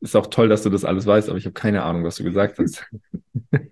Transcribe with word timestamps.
ist 0.00 0.16
auch 0.16 0.26
toll, 0.26 0.48
dass 0.48 0.62
du 0.62 0.70
das 0.70 0.84
alles 0.84 1.06
weißt, 1.06 1.28
aber 1.28 1.38
ich 1.38 1.46
habe 1.46 1.54
keine 1.54 1.82
Ahnung, 1.82 2.04
was 2.04 2.16
du 2.16 2.24
gesagt 2.24 2.58
hast. 2.58 2.86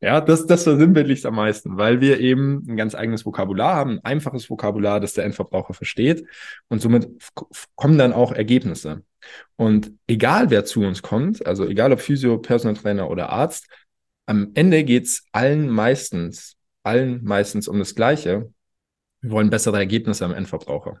ja, 0.00 0.20
das, 0.20 0.46
das 0.46 0.64
versinnbildlicht 0.64 1.24
am 1.26 1.36
meisten, 1.36 1.76
weil 1.76 2.00
wir 2.00 2.20
eben 2.20 2.64
ein 2.68 2.76
ganz 2.76 2.94
eigenes 2.94 3.24
Vokabular 3.24 3.76
haben, 3.76 3.92
ein 3.92 4.04
einfaches 4.04 4.48
Vokabular, 4.50 5.00
das 5.00 5.14
der 5.14 5.24
Endverbraucher 5.24 5.74
versteht 5.74 6.24
und 6.68 6.80
somit 6.80 7.08
kommen 7.76 7.98
dann 7.98 8.12
auch 8.12 8.32
Ergebnisse. 8.32 9.02
Und 9.56 9.92
egal 10.06 10.50
wer 10.50 10.64
zu 10.64 10.80
uns 10.80 11.02
kommt, 11.02 11.46
also 11.46 11.66
egal 11.66 11.92
ob 11.92 12.00
Physio, 12.00 12.38
Personal 12.38 12.76
Trainer 12.76 13.10
oder 13.10 13.30
Arzt, 13.30 13.68
am 14.26 14.52
Ende 14.54 14.84
geht's 14.84 15.24
allen 15.32 15.68
meistens, 15.68 16.56
allen 16.82 17.22
meistens 17.24 17.68
um 17.68 17.78
das 17.78 17.94
Gleiche. 17.94 18.52
Wir 19.20 19.30
wollen 19.32 19.50
bessere 19.50 19.76
Ergebnisse 19.76 20.24
am 20.24 20.32
Endverbraucher. 20.32 21.00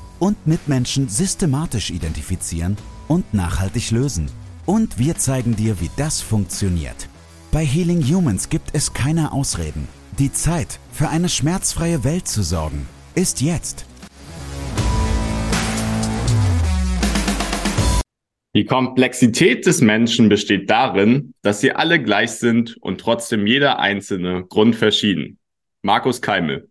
und 0.21 0.45
Mitmenschen 0.45 1.09
systematisch 1.09 1.89
identifizieren 1.89 2.77
und 3.07 3.33
nachhaltig 3.33 3.89
lösen. 3.89 4.29
Und 4.67 4.99
wir 4.99 5.15
zeigen 5.15 5.55
dir, 5.55 5.81
wie 5.81 5.89
das 5.97 6.21
funktioniert. 6.21 7.09
Bei 7.51 7.65
Healing 7.65 8.03
Humans 8.03 8.47
gibt 8.49 8.69
es 8.73 8.93
keine 8.93 9.33
Ausreden. 9.33 9.87
Die 10.19 10.31
Zeit, 10.31 10.79
für 10.93 11.09
eine 11.09 11.27
schmerzfreie 11.27 12.03
Welt 12.03 12.27
zu 12.27 12.43
sorgen, 12.43 12.87
ist 13.15 13.41
jetzt. 13.41 13.85
Die 18.53 18.65
Komplexität 18.65 19.65
des 19.65 19.81
Menschen 19.81 20.29
besteht 20.29 20.69
darin, 20.69 21.33
dass 21.41 21.61
sie 21.61 21.71
alle 21.71 22.01
gleich 22.01 22.31
sind 22.31 22.77
und 22.81 23.01
trotzdem 23.01 23.47
jeder 23.47 23.79
einzelne 23.79 24.45
grundverschieden. 24.45 25.39
Markus 25.81 26.21
Keimel. 26.21 26.70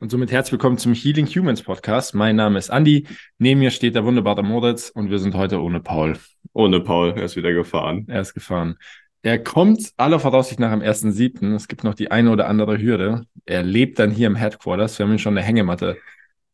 Und 0.00 0.10
somit 0.10 0.32
herzlich 0.32 0.52
willkommen 0.52 0.78
zum 0.78 0.94
Healing 0.94 1.26
Humans 1.26 1.60
Podcast. 1.60 2.14
Mein 2.14 2.34
Name 2.34 2.58
ist 2.58 2.70
Andy. 2.70 3.06
Neben 3.36 3.60
mir 3.60 3.70
steht 3.70 3.94
der 3.94 4.02
wunderbare 4.02 4.42
Moritz 4.42 4.88
und 4.88 5.10
wir 5.10 5.18
sind 5.18 5.34
heute 5.34 5.60
ohne 5.60 5.80
Paul. 5.80 6.16
Ohne 6.54 6.80
Paul, 6.80 7.10
er 7.10 7.24
ist 7.24 7.36
wieder 7.36 7.52
gefahren. 7.52 8.06
Er 8.08 8.22
ist 8.22 8.32
gefahren. 8.32 8.76
Er 9.20 9.38
kommt 9.38 9.92
aller 9.98 10.18
Voraussicht 10.18 10.58
nach 10.58 10.72
am 10.72 10.80
1.7. 10.80 11.54
Es 11.54 11.68
gibt 11.68 11.84
noch 11.84 11.92
die 11.92 12.10
eine 12.10 12.30
oder 12.30 12.48
andere 12.48 12.80
Hürde. 12.80 13.26
Er 13.44 13.62
lebt 13.62 13.98
dann 13.98 14.10
hier 14.10 14.28
im 14.28 14.36
Headquarters. 14.36 14.98
Wir 14.98 15.04
haben 15.04 15.12
ihn 15.12 15.18
schon 15.18 15.36
eine 15.36 15.46
Hängematte 15.46 15.98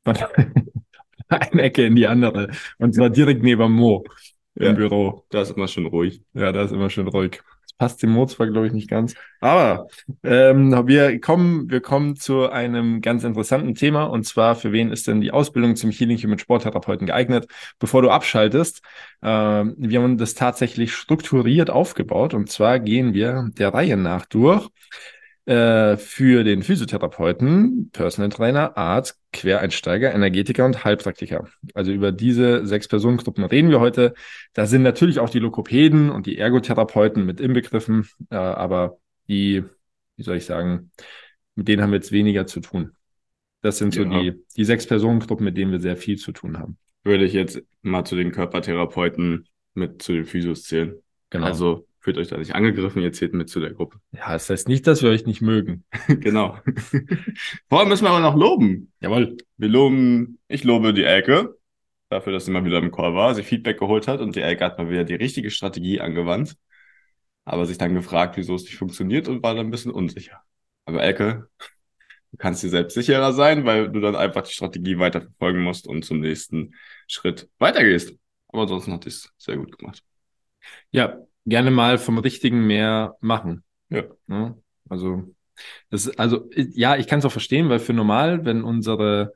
von 0.04 0.16
einer 1.28 1.62
Ecke 1.62 1.86
in 1.86 1.94
die 1.94 2.08
andere. 2.08 2.50
Und 2.78 2.96
zwar 2.96 3.10
direkt 3.10 3.44
neben 3.44 3.70
Mo 3.70 4.02
im 4.56 4.66
ja, 4.66 4.72
Büro. 4.72 5.24
Da 5.30 5.42
ist 5.42 5.56
immer 5.56 5.68
schön 5.68 5.86
ruhig. 5.86 6.20
Ja, 6.34 6.50
da 6.50 6.62
ist 6.62 6.72
immer 6.72 6.90
schön 6.90 7.06
ruhig 7.06 7.40
passt 7.78 8.02
dem 8.02 8.10
Mo 8.10 8.26
zwar, 8.26 8.46
glaube 8.46 8.66
ich, 8.66 8.72
nicht 8.72 8.88
ganz. 8.88 9.14
Aber 9.40 9.86
ähm, 10.22 10.86
wir 10.86 11.20
kommen, 11.20 11.70
wir 11.70 11.80
kommen 11.80 12.16
zu 12.16 12.48
einem 12.48 13.00
ganz 13.00 13.24
interessanten 13.24 13.74
Thema 13.74 14.04
und 14.04 14.24
zwar, 14.24 14.56
für 14.56 14.72
wen 14.72 14.90
ist 14.90 15.06
denn 15.06 15.20
die 15.20 15.32
Ausbildung 15.32 15.76
zum 15.76 15.90
Healing 15.90 16.18
Human 16.18 16.38
Sporttherapeuten 16.38 17.06
geeignet? 17.06 17.46
Bevor 17.78 18.02
du 18.02 18.10
abschaltest, 18.10 18.82
äh, 19.22 19.26
wir 19.28 20.02
haben 20.02 20.18
das 20.18 20.34
tatsächlich 20.34 20.94
strukturiert 20.94 21.70
aufgebaut 21.70 22.34
und 22.34 22.50
zwar 22.50 22.80
gehen 22.80 23.14
wir 23.14 23.50
der 23.58 23.74
Reihe 23.74 23.96
nach 23.96 24.26
durch 24.26 24.68
äh, 25.46 25.96
für 25.96 26.42
den 26.42 26.62
Physiotherapeuten, 26.62 27.90
Personal 27.92 28.30
Trainer, 28.30 28.76
Arzt, 28.76 29.20
Quereinsteiger, 29.32 30.12
Energetiker 30.12 30.64
und 30.64 30.84
Heilpraktiker. 30.84 31.46
Also 31.72 31.92
über 31.92 32.10
diese 32.10 32.66
sechs 32.66 32.88
Personengruppen 32.88 33.44
reden 33.44 33.70
wir 33.70 33.78
heute. 33.78 34.14
Da 34.54 34.66
sind 34.66 34.82
natürlich 34.82 35.20
auch 35.20 35.30
die 35.30 35.38
Lokopäden 35.38 36.10
und 36.10 36.26
die 36.26 36.36
Ergotherapeuten 36.36 37.24
mit 37.24 37.40
inbegriffen, 37.40 38.08
äh, 38.30 38.34
aber 38.34 38.98
die, 39.28 39.62
wie 40.16 40.22
soll 40.22 40.36
ich 40.36 40.46
sagen, 40.46 40.90
mit 41.54 41.68
denen 41.68 41.80
haben 41.80 41.90
wir 41.90 41.98
jetzt 41.98 42.12
weniger 42.12 42.46
zu 42.46 42.60
tun. 42.60 42.92
Das 43.62 43.78
sind 43.78 43.94
so 43.94 44.02
ja. 44.02 44.20
die, 44.20 44.44
die 44.56 44.64
sechs 44.64 44.86
Personengruppen, 44.86 45.44
mit 45.44 45.56
denen 45.56 45.70
wir 45.70 45.80
sehr 45.80 45.96
viel 45.96 46.16
zu 46.16 46.32
tun 46.32 46.58
haben. 46.58 46.76
Würde 47.04 47.24
ich 47.24 47.32
jetzt 47.32 47.62
mal 47.82 48.04
zu 48.04 48.16
den 48.16 48.32
Körpertherapeuten 48.32 49.46
mit 49.74 50.02
zu 50.02 50.12
den 50.12 50.24
Physios 50.24 50.64
zählen. 50.64 50.96
Genau. 51.30 51.46
Also 51.46 51.86
Fühlt 52.06 52.18
euch 52.18 52.28
da 52.28 52.36
nicht 52.36 52.54
angegriffen, 52.54 53.02
ihr 53.02 53.12
zählt 53.12 53.34
mit 53.34 53.48
zu 53.48 53.58
der 53.58 53.72
Gruppe. 53.72 53.98
Ja, 54.12 54.32
das 54.32 54.48
heißt 54.48 54.68
nicht, 54.68 54.86
dass 54.86 55.02
wir 55.02 55.10
euch 55.10 55.26
nicht 55.26 55.42
mögen. 55.42 55.82
genau. 56.06 56.56
Vorher 57.68 57.88
müssen 57.88 58.04
wir 58.04 58.10
aber 58.10 58.20
noch 58.20 58.36
loben. 58.36 58.92
Jawohl. 59.00 59.36
Wir 59.56 59.68
loben, 59.68 60.38
ich 60.46 60.62
lobe 60.62 60.94
die 60.94 61.02
Elke 61.02 61.58
dafür, 62.08 62.32
dass 62.32 62.44
sie 62.44 62.52
mal 62.52 62.64
wieder 62.64 62.78
im 62.78 62.92
Call 62.92 63.16
war, 63.16 63.34
sich 63.34 63.44
Feedback 63.44 63.80
geholt 63.80 64.06
hat 64.06 64.20
und 64.20 64.36
die 64.36 64.40
Elke 64.40 64.64
hat 64.64 64.78
mal 64.78 64.88
wieder 64.88 65.02
die 65.02 65.16
richtige 65.16 65.50
Strategie 65.50 66.00
angewandt, 66.00 66.54
aber 67.44 67.66
sich 67.66 67.76
dann 67.76 67.96
gefragt, 67.96 68.36
wieso 68.36 68.54
es 68.54 68.62
nicht 68.62 68.76
funktioniert 68.76 69.26
und 69.26 69.42
war 69.42 69.56
dann 69.56 69.66
ein 69.66 69.72
bisschen 69.72 69.90
unsicher. 69.90 70.44
Aber 70.84 71.02
Elke, 71.02 71.48
du 72.30 72.36
kannst 72.38 72.62
dir 72.62 72.68
selbst 72.68 72.94
sicherer 72.94 73.32
sein, 73.32 73.64
weil 73.64 73.90
du 73.90 73.98
dann 73.98 74.14
einfach 74.14 74.42
die 74.42 74.52
Strategie 74.52 75.00
weiterverfolgen 75.00 75.60
musst 75.60 75.88
und 75.88 76.04
zum 76.04 76.20
nächsten 76.20 76.76
Schritt 77.08 77.48
weitergehst. 77.58 78.16
Aber 78.46 78.62
ansonsten 78.62 78.92
hat 78.92 79.06
es 79.06 79.32
sehr 79.38 79.56
gut 79.56 79.76
gemacht. 79.76 80.04
Ja, 80.92 81.26
gerne 81.46 81.70
mal 81.70 81.98
vom 81.98 82.18
Richtigen 82.18 82.66
mehr 82.66 83.16
machen. 83.20 83.62
Ja. 83.88 84.04
ja 84.28 84.54
also, 84.88 85.34
das, 85.90 86.08
also, 86.18 86.50
ja, 86.54 86.96
ich 86.96 87.06
kann 87.06 87.20
es 87.20 87.24
auch 87.24 87.32
verstehen, 87.32 87.68
weil 87.68 87.78
für 87.78 87.92
normal, 87.92 88.44
wenn 88.44 88.62
unsere 88.62 89.32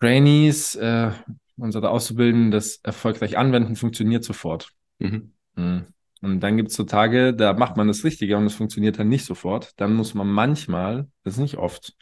Trainees, 0.00 0.74
äh, 0.76 1.10
unsere 1.56 1.90
Auszubildenden 1.90 2.50
das 2.50 2.76
erfolgreich 2.82 3.36
anwenden, 3.36 3.76
funktioniert 3.76 4.24
sofort. 4.24 4.72
Mhm. 4.98 5.32
Mhm. 5.56 5.86
Und 6.20 6.40
dann 6.40 6.56
gibt 6.56 6.70
es 6.70 6.76
so 6.76 6.84
Tage, 6.84 7.34
da 7.34 7.52
macht 7.52 7.76
man 7.76 7.86
das 7.86 8.04
Richtige 8.04 8.36
und 8.36 8.46
es 8.46 8.54
funktioniert 8.54 8.98
dann 8.98 9.08
nicht 9.08 9.24
sofort. 9.24 9.72
Dann 9.76 9.94
muss 9.94 10.14
man 10.14 10.26
manchmal, 10.26 11.08
das 11.22 11.34
ist 11.34 11.40
nicht 11.40 11.56
oft, 11.58 11.94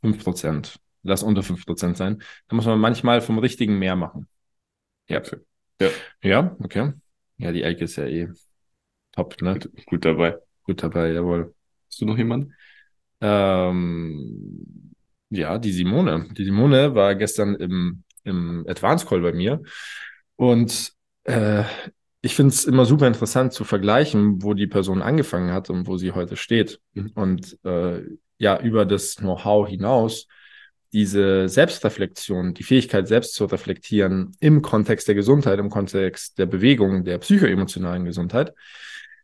5%, 0.00 0.80
lass 1.02 1.22
unter 1.22 1.42
5% 1.42 1.96
sein, 1.96 2.22
dann 2.48 2.56
muss 2.56 2.66
man 2.66 2.80
manchmal 2.80 3.20
vom 3.20 3.38
Richtigen 3.38 3.78
mehr 3.78 3.94
machen. 3.94 4.26
Ja. 5.08 5.22
Ja, 5.80 5.88
ja 6.22 6.56
okay. 6.58 6.92
Ja, 7.42 7.50
die 7.50 7.64
Elke 7.64 7.84
ist 7.84 7.96
ja 7.96 8.06
eh 8.06 8.28
top, 9.10 9.42
ne? 9.42 9.58
Gut, 9.86 10.04
dabei. 10.04 10.36
Gut 10.62 10.80
dabei, 10.82 11.12
jawohl. 11.12 11.52
Hast 11.88 12.00
du 12.00 12.06
noch 12.06 12.16
jemanden? 12.16 12.54
Ähm, 13.20 14.94
ja, 15.28 15.58
die 15.58 15.72
Simone. 15.72 16.28
Die 16.38 16.44
Simone 16.44 16.94
war 16.94 17.16
gestern 17.16 17.56
im, 17.56 18.04
im 18.22 18.64
Advanced 18.68 19.08
Call 19.08 19.22
bei 19.22 19.32
mir. 19.32 19.60
Und 20.36 20.92
äh, 21.24 21.64
ich 22.20 22.36
finde 22.36 22.54
es 22.54 22.64
immer 22.64 22.84
super 22.84 23.08
interessant 23.08 23.52
zu 23.52 23.64
vergleichen, 23.64 24.40
wo 24.40 24.54
die 24.54 24.68
Person 24.68 25.02
angefangen 25.02 25.52
hat 25.52 25.68
und 25.68 25.88
wo 25.88 25.96
sie 25.96 26.12
heute 26.12 26.36
steht. 26.36 26.80
Mhm. 26.94 27.10
Und 27.16 27.58
äh, 27.64 28.02
ja, 28.38 28.60
über 28.60 28.86
das 28.86 29.16
Know-how 29.16 29.68
hinaus 29.68 30.28
diese 30.92 31.48
Selbstreflexion, 31.48 32.54
die 32.54 32.62
Fähigkeit, 32.62 33.08
selbst 33.08 33.34
zu 33.34 33.46
reflektieren 33.46 34.36
im 34.40 34.60
Kontext 34.60 35.08
der 35.08 35.14
Gesundheit, 35.14 35.58
im 35.58 35.70
Kontext 35.70 36.38
der 36.38 36.46
Bewegung, 36.46 37.04
der 37.04 37.18
psychoemotionalen 37.18 38.04
Gesundheit. 38.04 38.52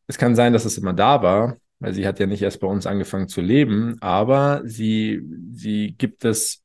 Es 0.07 0.17
kann 0.17 0.35
sein, 0.35 0.53
dass 0.53 0.65
es 0.65 0.79
immer 0.79 0.95
da 0.95 1.23
war, 1.23 1.57
weil 1.81 1.93
sie 1.93 2.07
hat 2.07 2.19
ja 2.19 2.27
nicht 2.27 2.43
erst 2.43 2.61
bei 2.61 2.67
uns 2.67 2.87
angefangen 2.87 3.29
zu 3.29 3.41
leben, 3.41 3.97
aber 4.01 4.63
sie, 4.65 5.23
sie 5.53 5.95
gibt 5.97 6.25
es 6.25 6.63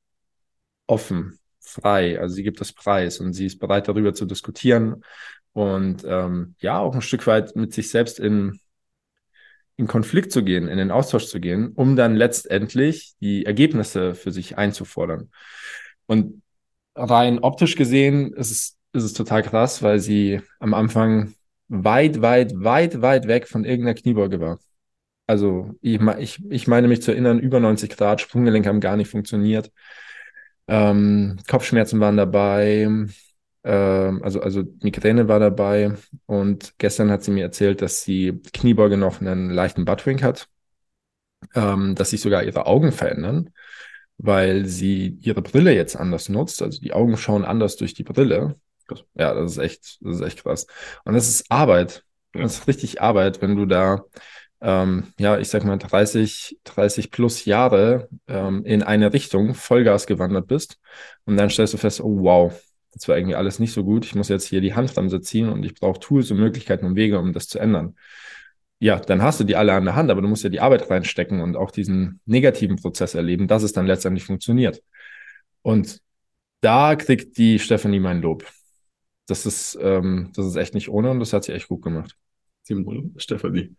offen, 0.87 1.37
frei, 1.59 2.19
also 2.19 2.35
sie 2.35 2.43
gibt 2.43 2.61
es 2.61 2.71
preis 2.71 3.19
und 3.19 3.33
sie 3.33 3.47
ist 3.47 3.59
bereit 3.59 3.87
darüber 3.87 4.13
zu 4.13 4.25
diskutieren 4.25 5.03
und 5.51 6.03
ähm, 6.07 6.55
ja, 6.59 6.79
auch 6.79 6.95
ein 6.95 7.01
Stück 7.01 7.27
weit 7.27 7.55
mit 7.55 7.73
sich 7.73 7.89
selbst 7.89 8.19
in 8.19 8.59
in 9.77 9.87
Konflikt 9.87 10.31
zu 10.31 10.43
gehen, 10.43 10.67
in 10.67 10.77
den 10.77 10.91
Austausch 10.91 11.25
zu 11.25 11.39
gehen, 11.39 11.71
um 11.73 11.95
dann 11.95 12.15
letztendlich 12.15 13.13
die 13.21 13.45
Ergebnisse 13.45 14.15
für 14.15 14.31
sich 14.31 14.57
einzufordern. 14.57 15.31
Und 16.05 16.41
rein 16.95 17.39
optisch 17.39 17.75
gesehen 17.75 18.33
ist 18.33 18.51
es, 18.51 18.77
ist 18.93 19.03
es 19.03 19.13
total 19.13 19.41
krass, 19.41 19.81
weil 19.81 19.99
sie 19.99 20.41
am 20.59 20.73
Anfang 20.73 21.33
weit, 21.67 22.21
weit, 22.21 22.53
weit, 22.55 23.01
weit 23.01 23.27
weg 23.27 23.47
von 23.47 23.65
irgendeiner 23.65 23.99
Kniebeuge 23.99 24.39
war. 24.39 24.59
Also 25.25 25.73
ich, 25.81 25.99
ich, 26.19 26.41
ich 26.49 26.67
meine 26.67 26.87
mich 26.87 27.01
zu 27.01 27.11
erinnern, 27.11 27.39
über 27.39 27.59
90 27.59 27.89
Grad, 27.89 28.21
Sprunggelenke 28.21 28.69
haben 28.69 28.81
gar 28.81 28.97
nicht 28.97 29.09
funktioniert. 29.09 29.71
Ähm, 30.67 31.39
Kopfschmerzen 31.49 31.99
waren 31.99 32.17
dabei, 32.17 32.87
also, 33.69 34.41
also 34.41 34.63
Migräne 34.81 35.27
war 35.27 35.39
dabei 35.39 35.93
und 36.25 36.73
gestern 36.79 37.09
hat 37.11 37.23
sie 37.23 37.31
mir 37.31 37.43
erzählt, 37.43 37.81
dass 37.81 38.03
sie 38.03 38.41
Kniebeuge 38.53 38.97
noch 38.97 39.21
einen 39.21 39.49
leichten 39.49 39.85
Buttwink 39.85 40.21
hat, 40.21 40.49
ähm, 41.55 41.95
dass 41.95 42.09
sich 42.09 42.21
sogar 42.21 42.43
ihre 42.43 42.65
Augen 42.65 42.91
verändern, 42.91 43.51
weil 44.17 44.65
sie 44.65 45.17
ihre 45.21 45.41
Brille 45.41 45.73
jetzt 45.73 45.95
anders 45.95 46.29
nutzt. 46.29 46.61
Also 46.61 46.79
die 46.81 46.93
Augen 46.93 47.17
schauen 47.17 47.45
anders 47.45 47.77
durch 47.77 47.93
die 47.93 48.03
Brille. 48.03 48.55
Ja, 49.15 49.33
das 49.33 49.53
ist 49.53 49.57
echt, 49.59 49.97
das 50.01 50.15
ist 50.17 50.21
echt 50.21 50.43
krass. 50.43 50.67
Und 51.05 51.13
das 51.13 51.29
ist 51.29 51.49
Arbeit. 51.49 52.03
Das 52.33 52.59
ist 52.59 52.67
richtig 52.67 53.01
Arbeit, 53.01 53.41
wenn 53.41 53.55
du 53.55 53.65
da, 53.65 54.03
ähm, 54.61 55.13
ja, 55.19 55.37
ich 55.37 55.49
sag 55.49 55.63
mal 55.65 55.77
30, 55.77 56.59
30 56.63 57.11
plus 57.11 57.45
Jahre 57.45 58.09
ähm, 58.27 58.65
in 58.65 58.83
eine 58.83 59.13
Richtung 59.13 59.53
Vollgas 59.55 60.07
gewandert 60.07 60.47
bist 60.47 60.79
und 61.25 61.37
dann 61.37 61.49
stellst 61.49 61.73
du 61.73 61.77
fest, 61.77 62.01
oh 62.01 62.23
wow, 62.23 62.53
das 62.93 63.07
war 63.07 63.17
irgendwie 63.17 63.35
alles 63.35 63.59
nicht 63.59 63.73
so 63.73 63.83
gut. 63.83 64.05
Ich 64.05 64.15
muss 64.15 64.29
jetzt 64.29 64.47
hier 64.47 64.61
die 64.61 64.75
Handbremse 64.75 65.21
ziehen 65.21 65.49
und 65.49 65.63
ich 65.63 65.75
brauche 65.75 65.99
Tools 65.99 66.31
und 66.31 66.37
Möglichkeiten 66.37 66.85
und 66.85 66.95
Wege, 66.95 67.19
um 67.19 67.33
das 67.33 67.47
zu 67.47 67.59
ändern. 67.59 67.95
Ja, 68.79 68.99
dann 68.99 69.21
hast 69.21 69.39
du 69.39 69.43
die 69.45 69.55
alle 69.55 69.73
an 69.73 69.85
der 69.85 69.95
Hand, 69.95 70.11
aber 70.11 70.21
du 70.21 70.27
musst 70.27 70.43
ja 70.43 70.49
die 70.49 70.59
Arbeit 70.59 70.89
reinstecken 70.89 71.41
und 71.41 71.55
auch 71.55 71.71
diesen 71.71 72.19
negativen 72.25 72.75
Prozess 72.75 73.15
erleben, 73.15 73.47
dass 73.47 73.63
es 73.63 73.73
dann 73.73 73.87
letztendlich 73.87 74.25
funktioniert. 74.25 74.83
Und 75.61 76.01
da 76.61 76.95
kriegt 76.95 77.37
die 77.37 77.59
Stefanie 77.59 77.99
mein 77.99 78.21
Lob. 78.21 78.45
Das 79.27 79.45
ist, 79.45 79.77
ähm, 79.81 80.31
das 80.35 80.45
ist 80.45 80.55
echt 80.57 80.73
nicht 80.73 80.89
ohne 80.89 81.11
und 81.11 81.19
das 81.19 81.33
hat 81.33 81.45
sie 81.45 81.53
echt 81.53 81.69
gut 81.69 81.81
gemacht. 81.81 82.17
Simone, 82.63 83.11
Stefanie. 83.17 83.75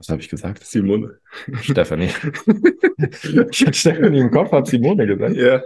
Was 0.00 0.08
habe 0.08 0.22
ich 0.22 0.30
gesagt? 0.30 0.64
Simone. 0.64 1.18
Stefanie. 1.60 2.08
ich 3.50 3.66
hatte 3.66 3.74
Stefanie 3.74 4.20
im 4.20 4.30
Kopf, 4.30 4.50
habe 4.50 4.66
Simone 4.66 5.06
gesagt. 5.06 5.36
Ja. 5.36 5.62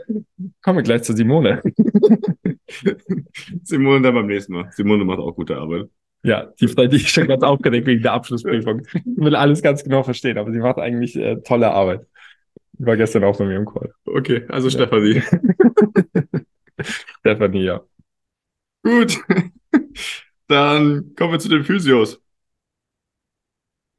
Kommen 0.61 0.79
wir 0.79 0.83
gleich 0.83 1.05
zu 1.05 1.15
Simone. 1.15 1.63
Simone 3.63 4.03
dann 4.03 4.15
beim 4.15 4.27
nächsten 4.27 4.55
Mal. 4.55 4.69
Simone 4.73 5.05
macht 5.05 5.21
auch 5.21 5.37
gute 5.37 5.57
Arbeit. 5.57 5.89
Ja, 6.25 6.53
die 6.59 6.65
ist 6.65 7.11
schon 7.11 7.29
ganz 7.29 7.45
aufgeregt 7.45 7.87
wegen 7.87 8.03
der 8.03 8.13
Abschlussprüfung. 8.15 8.83
Ich 8.93 9.03
will 9.05 9.37
alles 9.37 9.63
ganz 9.63 9.85
genau 9.85 10.03
verstehen, 10.03 10.37
aber 10.37 10.51
sie 10.51 10.59
macht 10.59 10.79
eigentlich 10.79 11.15
äh, 11.15 11.37
tolle 11.43 11.71
Arbeit. 11.71 12.05
Ich 12.77 12.85
war 12.85 12.97
gestern 12.97 13.23
auch 13.23 13.39
bei 13.39 13.45
mir 13.45 13.57
im 13.57 13.67
Call. 13.67 13.95
Okay, 14.05 14.47
also 14.49 14.67
ja. 14.67 14.73
Stefanie. 14.73 15.23
Stefanie, 17.21 17.63
ja. 17.63 17.83
Gut. 18.83 19.17
Dann 20.49 21.15
kommen 21.15 21.33
wir 21.33 21.39
zu 21.39 21.49
den 21.49 21.63
Physios. 21.63 22.21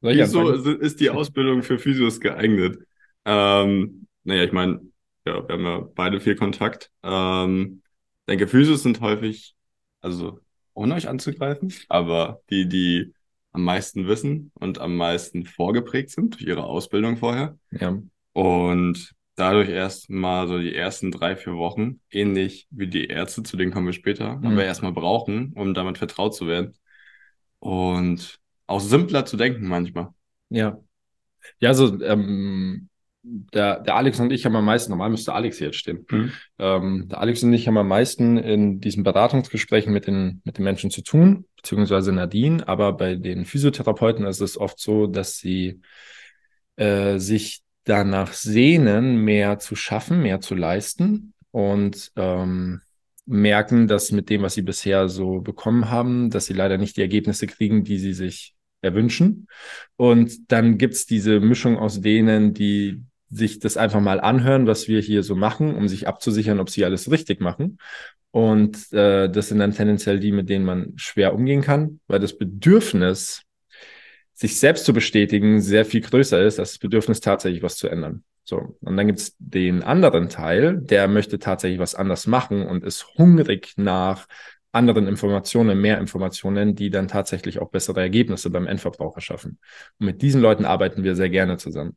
Wieso 0.00 0.50
ist 0.50 1.00
die 1.00 1.10
Ausbildung 1.10 1.62
für 1.62 1.78
Physios 1.78 2.20
geeignet? 2.20 2.78
Ähm, 3.24 4.06
naja, 4.24 4.44
ich 4.44 4.52
meine, 4.52 4.80
ja, 5.26 5.46
wir 5.46 5.54
haben 5.54 5.64
ja 5.64 5.88
beide 5.94 6.20
viel 6.20 6.36
Kontakt. 6.36 6.90
Ähm, 7.02 7.82
denke, 8.28 8.46
Physios 8.46 8.82
sind 8.82 9.00
häufig, 9.00 9.54
also 10.00 10.38
ohne 10.74 10.94
euch 10.94 11.08
anzugreifen, 11.08 11.72
aber 11.88 12.40
die, 12.50 12.68
die 12.68 13.14
am 13.52 13.64
meisten 13.64 14.06
wissen 14.06 14.52
und 14.54 14.78
am 14.78 14.96
meisten 14.96 15.46
vorgeprägt 15.46 16.10
sind 16.10 16.34
durch 16.34 16.42
ihre 16.42 16.64
Ausbildung 16.64 17.16
vorher. 17.16 17.58
Ja. 17.70 17.98
Und 18.32 19.12
dadurch 19.34 19.70
erst 19.70 20.10
mal 20.10 20.46
so 20.46 20.58
die 20.58 20.74
ersten 20.74 21.10
drei, 21.10 21.36
vier 21.36 21.54
Wochen, 21.54 22.00
ähnlich 22.10 22.66
wie 22.70 22.86
die 22.86 23.06
Ärzte, 23.06 23.42
zu 23.42 23.56
denen 23.56 23.72
kommen 23.72 23.86
wir 23.86 23.92
später, 23.92 24.36
mhm. 24.36 24.46
aber 24.46 24.64
erstmal 24.64 24.92
brauchen, 24.92 25.52
um 25.54 25.74
damit 25.74 25.98
vertraut 25.98 26.34
zu 26.34 26.46
werden. 26.46 26.74
Und 27.58 28.38
auch 28.66 28.80
simpler 28.80 29.24
zu 29.24 29.36
denken 29.36 29.68
manchmal. 29.68 30.08
Ja. 30.48 30.80
Ja, 31.60 31.68
also 31.70 32.00
ähm, 32.02 32.88
der, 33.22 33.80
der 33.80 33.96
Alex 33.96 34.20
und 34.20 34.32
ich 34.32 34.44
haben 34.44 34.56
am 34.56 34.64
meisten, 34.64 34.90
normal 34.90 35.10
müsste 35.10 35.32
Alex 35.32 35.58
hier 35.58 35.68
jetzt 35.68 35.78
stehen. 35.78 36.06
Mhm. 36.10 36.32
Ähm, 36.58 37.08
der 37.08 37.20
Alex 37.20 37.42
und 37.42 37.52
ich 37.52 37.66
haben 37.66 37.76
am 37.76 37.88
meisten 37.88 38.36
in 38.36 38.80
diesen 38.80 39.02
Beratungsgesprächen 39.02 39.92
mit 39.92 40.06
den, 40.06 40.40
mit 40.44 40.58
den 40.58 40.64
Menschen 40.64 40.90
zu 40.90 41.02
tun, 41.02 41.44
beziehungsweise 41.56 42.12
Nadine, 42.12 42.66
aber 42.66 42.92
bei 42.92 43.16
den 43.16 43.44
Physiotherapeuten 43.44 44.24
ist 44.26 44.40
es 44.40 44.56
oft 44.56 44.78
so, 44.78 45.06
dass 45.06 45.38
sie 45.38 45.80
äh, 46.76 47.18
sich 47.18 47.62
danach 47.84 48.32
sehnen, 48.32 49.24
mehr 49.24 49.58
zu 49.58 49.76
schaffen, 49.76 50.22
mehr 50.22 50.40
zu 50.40 50.54
leisten 50.54 51.34
und 51.50 52.12
ähm, 52.16 52.80
merken, 53.26 53.88
dass 53.88 54.12
mit 54.12 54.30
dem, 54.30 54.42
was 54.42 54.54
sie 54.54 54.62
bisher 54.62 55.08
so 55.08 55.40
bekommen 55.40 55.90
haben, 55.90 56.30
dass 56.30 56.46
sie 56.46 56.54
leider 56.54 56.78
nicht 56.78 56.96
die 56.96 57.00
Ergebnisse 57.02 57.46
kriegen, 57.46 57.82
die 57.82 57.98
sie 57.98 58.12
sich 58.12 58.55
erwünschen. 58.82 59.48
Und 59.96 60.52
dann 60.52 60.78
gibt's 60.78 61.06
diese 61.06 61.40
Mischung 61.40 61.78
aus 61.78 62.00
denen, 62.00 62.54
die 62.54 63.02
sich 63.30 63.58
das 63.58 63.76
einfach 63.76 64.00
mal 64.00 64.20
anhören, 64.20 64.66
was 64.66 64.88
wir 64.88 65.00
hier 65.00 65.22
so 65.22 65.34
machen, 65.34 65.74
um 65.74 65.88
sich 65.88 66.06
abzusichern, 66.06 66.60
ob 66.60 66.70
sie 66.70 66.84
alles 66.84 67.10
richtig 67.10 67.40
machen. 67.40 67.78
Und 68.30 68.92
äh, 68.92 69.28
das 69.30 69.48
sind 69.48 69.58
dann 69.58 69.72
tendenziell 69.72 70.20
die, 70.20 70.32
mit 70.32 70.48
denen 70.48 70.64
man 70.64 70.92
schwer 70.96 71.34
umgehen 71.34 71.62
kann, 71.62 72.00
weil 72.06 72.20
das 72.20 72.36
Bedürfnis, 72.36 73.42
sich 74.34 74.58
selbst 74.58 74.84
zu 74.84 74.92
bestätigen, 74.92 75.62
sehr 75.62 75.86
viel 75.86 76.02
größer 76.02 76.42
ist 76.42 76.58
als 76.58 76.72
das 76.72 76.78
Bedürfnis, 76.78 77.20
tatsächlich 77.20 77.62
was 77.62 77.76
zu 77.76 77.88
ändern. 77.88 78.22
So, 78.44 78.76
und 78.80 78.96
dann 78.96 79.06
gibt's 79.06 79.34
den 79.38 79.82
anderen 79.82 80.28
Teil, 80.28 80.78
der 80.78 81.08
möchte 81.08 81.38
tatsächlich 81.38 81.80
was 81.80 81.94
anders 81.94 82.26
machen 82.26 82.66
und 82.66 82.84
ist 82.84 83.06
hungrig 83.16 83.72
nach 83.76 84.26
anderen 84.76 85.08
Informationen, 85.08 85.80
mehr 85.80 85.98
Informationen, 85.98 86.74
die 86.76 86.90
dann 86.90 87.08
tatsächlich 87.08 87.58
auch 87.60 87.70
bessere 87.70 88.00
Ergebnisse 88.00 88.50
beim 88.50 88.66
Endverbraucher 88.68 89.20
schaffen. 89.20 89.58
Und 89.98 90.06
mit 90.06 90.22
diesen 90.22 90.40
Leuten 90.40 90.64
arbeiten 90.64 91.02
wir 91.02 91.16
sehr 91.16 91.30
gerne 91.30 91.56
zusammen. 91.56 91.96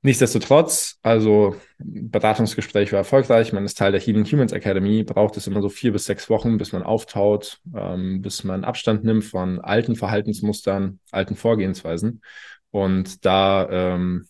Nichtsdestotrotz, 0.00 0.98
also 1.02 1.56
Beratungsgespräch 1.78 2.92
war 2.92 2.98
erfolgreich, 2.98 3.52
man 3.52 3.64
ist 3.64 3.78
Teil 3.78 3.90
der 3.90 4.00
Healing 4.00 4.24
Humans 4.24 4.52
Academy, 4.52 5.02
braucht 5.02 5.36
es 5.36 5.48
immer 5.48 5.60
so 5.60 5.68
vier 5.68 5.90
bis 5.92 6.04
sechs 6.04 6.30
Wochen, 6.30 6.56
bis 6.56 6.72
man 6.72 6.84
auftaut, 6.84 7.58
ähm, 7.74 8.22
bis 8.22 8.44
man 8.44 8.62
Abstand 8.62 9.02
nimmt 9.02 9.24
von 9.24 9.60
alten 9.60 9.96
Verhaltensmustern, 9.96 11.00
alten 11.10 11.34
Vorgehensweisen. 11.34 12.22
Und 12.70 13.24
da, 13.26 13.68
ähm, 13.70 14.28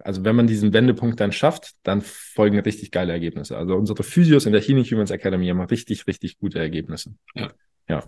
also 0.00 0.24
wenn 0.24 0.36
man 0.36 0.46
diesen 0.46 0.72
Wendepunkt 0.72 1.20
dann 1.20 1.32
schafft, 1.32 1.72
dann 1.82 2.02
folgen 2.02 2.58
richtig 2.58 2.90
geile 2.90 3.12
Ergebnisse. 3.12 3.56
Also 3.56 3.74
unsere 3.74 4.02
Physios 4.02 4.46
in 4.46 4.52
der 4.52 4.60
Healing 4.60 4.84
Humans 4.84 5.10
Academy 5.10 5.48
haben 5.48 5.60
richtig, 5.60 6.06
richtig 6.06 6.38
gute 6.38 6.58
Ergebnisse. 6.58 7.14
Ja. 7.34 7.50
ja. 7.88 8.04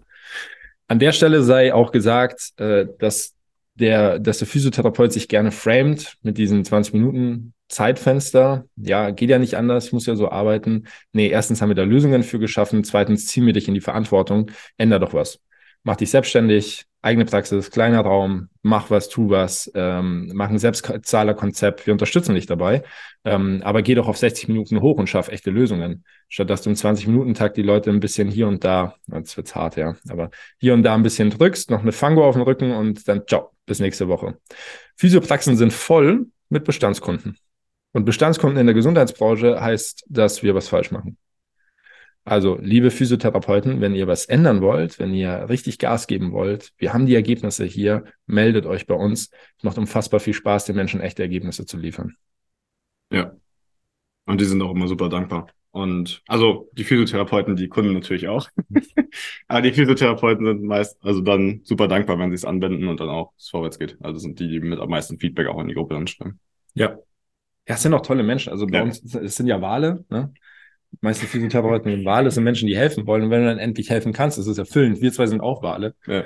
An 0.87 0.99
der 0.99 1.13
Stelle 1.13 1.43
sei 1.43 1.75
auch 1.75 1.93
gesagt, 1.93 2.53
äh, 2.57 2.87
dass 2.99 3.35
der, 3.75 4.19
dass 4.19 4.39
der 4.39 4.49
Physiotherapeut 4.49 5.13
sich 5.13 5.29
gerne 5.29 5.53
framed 5.53 6.17
mit 6.23 6.37
diesen 6.37 6.65
20 6.65 6.95
Minuten 6.95 7.55
Zeitfenster. 7.69 8.65
Ja, 8.77 9.11
geht 9.11 9.31
ja 9.31 9.39
nicht 9.39 9.57
anders, 9.57 9.93
muss 9.93 10.07
ja 10.07 10.17
so 10.17 10.31
arbeiten. 10.31 10.85
Nee, 11.13 11.29
erstens 11.29 11.61
haben 11.61 11.69
wir 11.69 11.77
da 11.77 11.85
Lösungen 11.85 12.23
für 12.23 12.39
geschaffen. 12.39 12.83
Zweitens 12.83 13.27
ziehen 13.27 13.47
wir 13.47 13.53
dich 13.53 13.69
in 13.69 13.75
die 13.75 13.81
Verantwortung. 13.81 14.51
Änder 14.79 14.99
doch 14.99 15.15
was. 15.15 15.39
Mach 15.85 15.97
dich 15.97 16.11
selbstständig, 16.11 16.87
eigene 17.03 17.25
Praxis, 17.25 17.71
kleiner 17.71 18.01
Raum, 18.01 18.49
mach 18.63 18.91
was, 18.91 19.09
tu 19.09 19.31
was, 19.31 19.71
ähm, 19.75 20.31
mach 20.35 20.51
ein 20.51 20.59
Selbstzahlerkonzept, 20.59 21.87
wir 21.87 21.93
unterstützen 21.93 22.35
dich 22.35 22.47
dabei, 22.47 22.83
ähm, 23.25 23.61
aber 23.65 23.83
geh 23.83 23.95
doch 23.95 24.09
auf 24.09 24.19
60 24.19 24.49
Minuten 24.49 24.81
hoch 24.81 24.99
und 24.99 25.09
schaff 25.09 25.29
echte 25.29 25.51
Lösungen, 25.51 26.05
statt 26.29 26.51
dass 26.51 26.63
du 26.63 26.71
im 26.71 26.77
20-Minuten-Tag 26.77 27.55
die 27.55 27.63
Leute 27.63 27.91
ein 27.91 28.01
bisschen 28.01 28.29
hier 28.29 28.49
und 28.49 28.65
da, 28.65 28.97
jetzt 29.13 29.37
wird's 29.37 29.55
hart, 29.55 29.77
ja, 29.77 29.95
aber 30.09 30.31
hier 30.59 30.75
und 30.75 30.83
da 30.83 30.95
ein 30.95 31.03
bisschen 31.03 31.31
drückst, 31.31 31.71
noch 31.71 31.83
eine 31.83 31.93
Fango 31.93 32.27
auf 32.27 32.35
den 32.35 32.43
Rücken 32.43 32.73
und 32.73 33.07
dann 33.07 33.27
ciao, 33.27 33.53
bis 33.65 33.79
nächste 33.79 34.09
Woche. 34.09 34.37
Physiopraxen 34.97 35.57
sind 35.57 35.73
voll 35.73 36.27
mit 36.49 36.65
Bestandskunden. 36.65 37.39
Und 37.93 38.05
Bestandskunden 38.05 38.59
in 38.59 38.67
der 38.67 38.75
Gesundheitsbranche 38.75 39.61
heißt, 39.61 40.05
dass 40.09 40.43
wir 40.43 40.55
was 40.55 40.69
falsch 40.69 40.91
machen. 40.91 41.17
Also, 42.29 42.59
liebe 42.61 42.91
Physiotherapeuten, 42.91 43.81
wenn 43.81 43.95
ihr 43.95 44.07
was 44.07 44.27
ändern 44.27 44.61
wollt, 44.61 44.99
wenn 44.99 45.15
ihr 45.15 45.49
richtig 45.49 45.79
Gas 45.79 46.07
geben 46.07 46.33
wollt, 46.33 46.75
wir 46.77 46.93
haben 46.93 47.07
die 47.07 47.15
Ergebnisse 47.15 47.65
hier, 47.65 48.05
meldet 48.27 48.67
euch 48.67 48.87
bei 48.87 48.95
uns. 48.95 49.31
Es 49.57 49.65
macht 49.65 49.79
unfassbar 49.79 50.21
viel 50.21 50.35
Spaß, 50.35 50.67
den 50.67 50.77
Menschen 50.77 51.01
echte 51.01 51.23
Ergebnisse 51.23 51.65
zu 51.65 51.79
liefern. 51.79 52.17
Ja. 53.11 53.33
Und 54.27 54.43
die 54.43 54.45
sind 54.45 54.61
auch 54.61 54.73
immer 54.73 54.89
super 54.89 55.09
dankbar. 55.09 55.47
Und 55.71 56.23
also 56.27 56.69
die 56.75 56.85
Physiotherapeuten, 56.85 57.57
die 57.57 57.69
Kunden 57.69 57.95
natürlich 57.95 58.29
auch. 58.29 58.47
Aber 59.49 59.63
die 59.63 59.73
Physiotherapeuten 59.73 60.45
sind 60.45 60.65
meist, 60.65 61.03
also 61.03 61.23
dann 61.23 61.63
super 61.65 61.89
dankbar, 61.89 62.19
wenn 62.19 62.31
sie 62.31 62.35
es 62.35 62.45
anwenden 62.45 62.89
und 62.89 63.01
dann 63.01 63.09
auch 63.09 63.33
es 63.39 63.49
vorwärts 63.49 63.79
geht. 63.79 63.97
Also 64.03 64.19
sind 64.19 64.39
die, 64.39 64.49
die 64.49 64.61
mit 64.61 64.81
am 64.81 64.91
meisten 64.91 65.19
Feedback 65.19 65.47
auch 65.47 65.61
in 65.61 65.69
die 65.69 65.75
Gruppe 65.75 65.97
anschreiben. 65.97 66.39
Ja. 66.75 66.99
Ja, 67.67 67.75
es 67.75 67.83
sind 67.83 67.95
auch 67.95 68.03
tolle 68.03 68.23
Menschen. 68.23 68.53
Also 68.53 68.67
bei 68.67 68.79
ja. 68.79 68.83
uns, 68.85 69.03
es 69.15 69.37
sind 69.37 69.47
ja 69.47 69.63
Wale, 69.63 70.05
ne? 70.11 70.35
Meistens 71.01 71.31
Physiotherapeuten 71.31 71.91
sind 71.93 72.05
Wale, 72.05 72.31
sind 72.31 72.45
Menschen, 72.45 72.69
die 72.69 72.77
helfen 72.77 73.07
wollen. 73.07 73.25
Und 73.25 73.31
wenn 73.31 73.43
du 73.43 73.49
dann 73.49 73.59
endlich 73.59 73.91
helfen 73.91 74.13
kannst, 74.13 74.39
das 74.39 74.47
ist 74.47 74.59
erfüllend. 74.59 75.01
Wir 75.01 75.13
zwei 75.13 75.27
sind 75.27 75.41
auch 75.41 75.63
Wale. 75.63 75.95
Ja. 76.07 76.25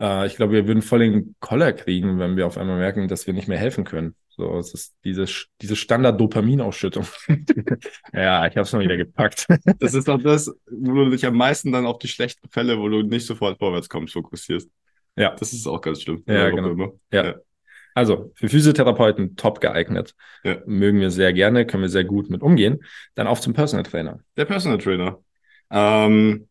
Äh, 0.00 0.26
ich 0.26 0.36
glaube, 0.36 0.52
wir 0.52 0.66
würden 0.66 0.82
voll 0.82 1.00
den 1.00 1.34
Koller 1.40 1.72
kriegen, 1.72 2.18
wenn 2.18 2.36
wir 2.36 2.46
auf 2.46 2.58
einmal 2.58 2.78
merken, 2.78 3.08
dass 3.08 3.26
wir 3.26 3.34
nicht 3.34 3.48
mehr 3.48 3.58
helfen 3.58 3.84
können. 3.84 4.14
So, 4.36 4.58
es 4.58 4.74
ist 4.74 4.96
diese, 5.04 5.26
diese 5.60 5.76
Standard-Dopaminausschüttung. 5.76 7.06
ja, 8.12 8.46
ich 8.46 8.56
habe 8.56 8.62
es 8.62 8.72
mal 8.72 8.82
wieder 8.82 8.96
gepackt. 8.96 9.46
das 9.78 9.94
ist 9.94 10.08
doch 10.08 10.20
das, 10.20 10.52
wo 10.66 11.04
du 11.04 11.10
dich 11.10 11.24
am 11.24 11.36
meisten 11.36 11.70
dann 11.70 11.86
auf 11.86 11.98
die 11.98 12.08
schlechten 12.08 12.48
Fälle, 12.48 12.78
wo 12.78 12.88
du 12.88 13.02
nicht 13.02 13.26
sofort 13.26 13.58
vorwärts 13.58 13.88
kommst, 13.88 14.14
fokussierst. 14.14 14.68
Ja. 15.16 15.36
Das 15.36 15.52
ist 15.52 15.66
auch 15.68 15.80
ganz 15.80 16.02
schlimm. 16.02 16.24
Ja, 16.26 16.50
genau. 16.50 16.98
Ja. 17.12 17.24
ja. 17.24 17.34
Also 17.94 18.32
für 18.34 18.48
Physiotherapeuten 18.48 19.36
top 19.36 19.60
geeignet. 19.60 20.14
Ja. 20.42 20.58
Mögen 20.66 21.00
wir 21.00 21.10
sehr 21.10 21.32
gerne, 21.32 21.64
können 21.64 21.84
wir 21.84 21.88
sehr 21.88 22.04
gut 22.04 22.28
mit 22.28 22.42
umgehen. 22.42 22.84
Dann 23.14 23.28
auf 23.28 23.40
zum 23.40 23.54
Personal 23.54 23.84
Trainer. 23.84 24.18
Der 24.36 24.44
Personal 24.44 24.78
Trainer. 24.78 25.20
Ähm, 25.70 26.48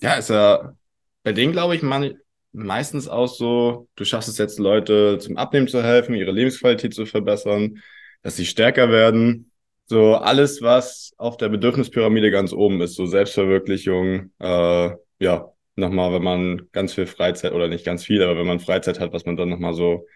ja, 0.00 0.14
ist 0.14 0.30
ja 0.30 0.74
bei 1.22 1.32
denen, 1.32 1.52
glaube 1.52 1.74
ich, 1.74 1.82
man, 1.82 2.14
meistens 2.52 3.08
auch 3.08 3.28
so, 3.28 3.88
du 3.96 4.04
schaffst 4.04 4.28
es 4.28 4.38
jetzt, 4.38 4.58
Leute 4.58 5.18
zum 5.18 5.36
Abnehmen 5.36 5.68
zu 5.68 5.82
helfen, 5.82 6.14
ihre 6.14 6.32
Lebensqualität 6.32 6.94
zu 6.94 7.06
verbessern, 7.06 7.82
dass 8.22 8.36
sie 8.36 8.46
stärker 8.46 8.90
werden. 8.90 9.50
So 9.86 10.14
alles, 10.14 10.62
was 10.62 11.12
auf 11.16 11.36
der 11.36 11.48
Bedürfnispyramide 11.48 12.30
ganz 12.30 12.52
oben 12.52 12.80
ist, 12.80 12.94
so 12.94 13.06
Selbstverwirklichung, 13.06 14.32
äh, 14.38 14.90
ja, 15.18 15.52
nochmal, 15.76 16.12
wenn 16.12 16.22
man 16.22 16.68
ganz 16.72 16.94
viel 16.94 17.06
Freizeit 17.06 17.52
oder 17.52 17.68
nicht 17.68 17.84
ganz 17.84 18.04
viel, 18.04 18.22
aber 18.22 18.36
wenn 18.38 18.46
man 18.46 18.60
Freizeit 18.60 19.00
hat, 19.00 19.12
was 19.12 19.24
man 19.24 19.36
dann 19.36 19.48
nochmal 19.48 19.74
so 19.74 20.06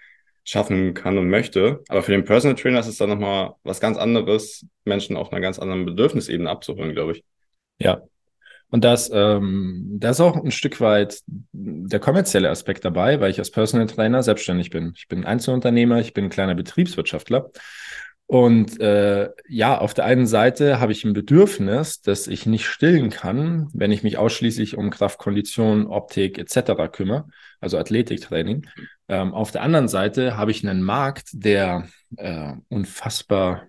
schaffen 0.47 0.95
kann 0.95 1.19
und 1.19 1.29
möchte. 1.29 1.83
Aber 1.88 2.03
für 2.03 2.12
den 2.12 2.25
Personal 2.25 2.57
Trainer 2.57 2.79
ist 2.81 2.87
es 2.87 2.97
dann 2.97 3.11
nochmal 3.11 3.55
was 3.65 3.81
ganz 3.81 3.99
anderes, 3.99 4.65
Menschen 4.85 5.17
auf 5.17 5.33
einer 5.33 5.41
ganz 5.41 5.59
anderen 5.59 5.85
Bedürfnisebene 5.85 6.49
abzuholen, 6.49 6.95
glaube 6.95 7.12
ich. 7.12 7.25
Ja. 7.79 8.03
Und 8.71 8.85
das, 8.85 9.11
ähm, 9.12 9.97
da 10.00 10.11
ist 10.11 10.21
auch 10.21 10.37
ein 10.37 10.50
Stück 10.50 10.81
weit 10.81 11.21
der 11.26 12.00
kommerzielle 12.00 12.50
Aspekt 12.50 12.85
dabei, 12.85 13.21
weil 13.21 13.31
ich 13.31 13.38
als 13.38 13.50
Personal 13.50 13.87
Trainer 13.87 14.23
selbstständig 14.23 14.71
bin. 14.71 14.93
Ich 14.97 15.09
bin 15.09 15.25
Einzelunternehmer, 15.25 16.00
ich 16.00 16.15
bin 16.15 16.25
ein 16.25 16.31
kleiner 16.31 16.55
Betriebswirtschaftler. 16.55 17.50
Und 18.28 18.80
äh, 18.80 19.30
ja, 19.49 19.78
auf 19.78 19.95
der 19.95 20.04
einen 20.04 20.26
Seite 20.26 20.80
habe 20.80 20.90
ich 20.90 21.04
ein 21.04 21.12
Bedürfnis, 21.12 22.00
dass 22.00 22.26
ich 22.26 22.45
nicht 22.45 22.66
stillen 22.66 23.11
kann, 23.11 23.68
wenn 23.73 23.92
ich 23.92 24.02
mich 24.02 24.18
ausschließlich 24.18 24.76
um 24.76 24.90
Kraft, 24.90 25.18
Kondition, 25.18 25.87
Optik 25.87 26.37
etc. 26.38 26.88
kümmere, 26.90 27.28
also 27.61 27.78
Athletiktraining. 27.78 28.66
Ähm, 29.09 29.33
auf 29.33 29.52
der 29.52 29.62
anderen 29.62 29.87
Seite 29.87 30.37
habe 30.37 30.50
ich 30.50 30.66
einen 30.66 30.83
Markt, 30.83 31.28
der 31.33 31.88
äh, 32.16 32.54
unfassbar 32.68 33.68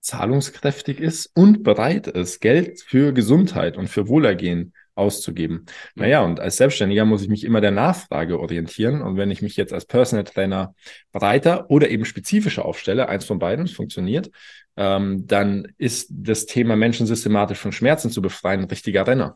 zahlungskräftig 0.00 0.98
ist 0.98 1.30
und 1.34 1.62
bereit 1.62 2.06
ist, 2.06 2.40
Geld 2.40 2.80
für 2.80 3.12
Gesundheit 3.12 3.76
und 3.76 3.88
für 3.88 4.08
Wohlergehen 4.08 4.72
auszugeben. 4.94 5.66
Naja, 5.94 6.22
und 6.22 6.40
als 6.40 6.56
Selbstständiger 6.56 7.04
muss 7.04 7.22
ich 7.22 7.28
mich 7.28 7.44
immer 7.44 7.60
der 7.60 7.70
Nachfrage 7.70 8.38
orientieren. 8.38 9.02
Und 9.02 9.16
wenn 9.16 9.30
ich 9.30 9.42
mich 9.42 9.56
jetzt 9.56 9.72
als 9.72 9.86
Personal 9.86 10.24
Trainer 10.24 10.74
breiter 11.12 11.70
oder 11.70 11.88
eben 11.88 12.04
spezifischer 12.04 12.64
aufstelle, 12.64 13.08
eins 13.08 13.24
von 13.24 13.38
beiden 13.38 13.66
funktioniert, 13.66 14.30
ähm, 14.76 15.26
dann 15.26 15.72
ist 15.78 16.08
das 16.10 16.46
Thema 16.46 16.76
Menschen 16.76 17.06
systematisch 17.06 17.58
von 17.58 17.72
Schmerzen 17.72 18.10
zu 18.10 18.22
befreien 18.22 18.60
ein 18.60 18.68
richtiger 18.68 19.06
Renner. 19.06 19.34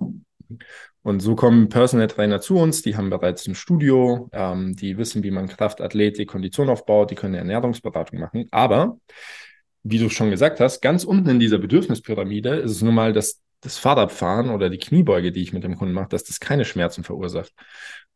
Und 1.03 1.21
so 1.21 1.37
kommen 1.37 1.69
Personal 1.69 2.09
Trainer 2.09 2.41
zu 2.41 2.57
uns, 2.57 2.83
die 2.83 2.97
haben 2.97 3.11
bereits 3.11 3.47
ein 3.47 3.55
Studio, 3.55 4.29
ähm, 4.33 4.75
die 4.75 4.99
wissen, 4.99 5.23
wie 5.23 5.31
man 5.31 5.49
Kraft, 5.49 5.81
Athletik, 5.81 6.29
Kondition 6.29 6.69
aufbaut, 6.69 7.11
die 7.11 7.15
können 7.15 7.35
Ernährungsberatung 7.35 8.19
machen. 8.19 8.47
Aber, 8.51 8.99
wie 9.83 9.99
du 9.99 10.09
schon 10.09 10.31
gesagt 10.31 10.59
hast, 10.61 10.81
ganz 10.81 11.05
unten 11.05 11.29
in 11.29 11.41
dieser 11.41 11.59
Bedürfnispyramide 11.59 12.57
ist 12.57 12.73
es 12.73 12.83
nun 12.83 12.95
mal 12.95 13.13
das, 13.13 13.41
das 13.61 13.79
Fahrradfahren 13.79 14.51
oder 14.51 14.71
die 14.71 14.79
Kniebeuge, 14.79 15.33
die 15.33 15.43
ich 15.43 15.53
mit 15.53 15.65
dem 15.65 15.77
Kunden 15.77 15.95
mache, 15.95 16.09
dass 16.09 16.25
das 16.25 16.41
keine 16.41 16.65
Schmerzen 16.65 17.05
verursacht. 17.05 17.53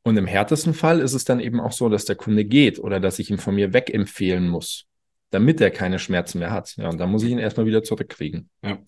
Und 0.03 0.17
im 0.17 0.27
härtesten 0.27 0.75
Fall 0.75 1.01
ist 1.01 1.13
es 1.13 1.25
dann 1.25 1.41
eben 1.41 1.61
auch 1.61 1.73
so, 1.73 1.89
dass 1.89 2.05
der 2.05 2.17
Kunde 2.17 2.45
geht 2.45 2.79
oder 2.79 3.01
dass 3.01 3.19
ich 3.19 3.31
ihn 3.31 3.39
von 3.39 3.55
mir 3.55 3.73
wegempfehlen 3.73 4.49
muss, 4.49 4.87
damit 5.31 5.61
er 5.61 5.71
keine 5.71 5.99
Schmerzen 5.99 6.39
mehr 6.39 6.53
hat. 6.53 6.75
Ja, 6.77 6.89
und 6.89 6.99
da 6.99 7.07
muss 7.07 7.23
ich 7.23 7.31
ihn 7.31 7.39
erstmal 7.39 7.67
wieder 7.67 7.83
zurückkriegen. 7.83 8.49
Ja. 8.63 8.79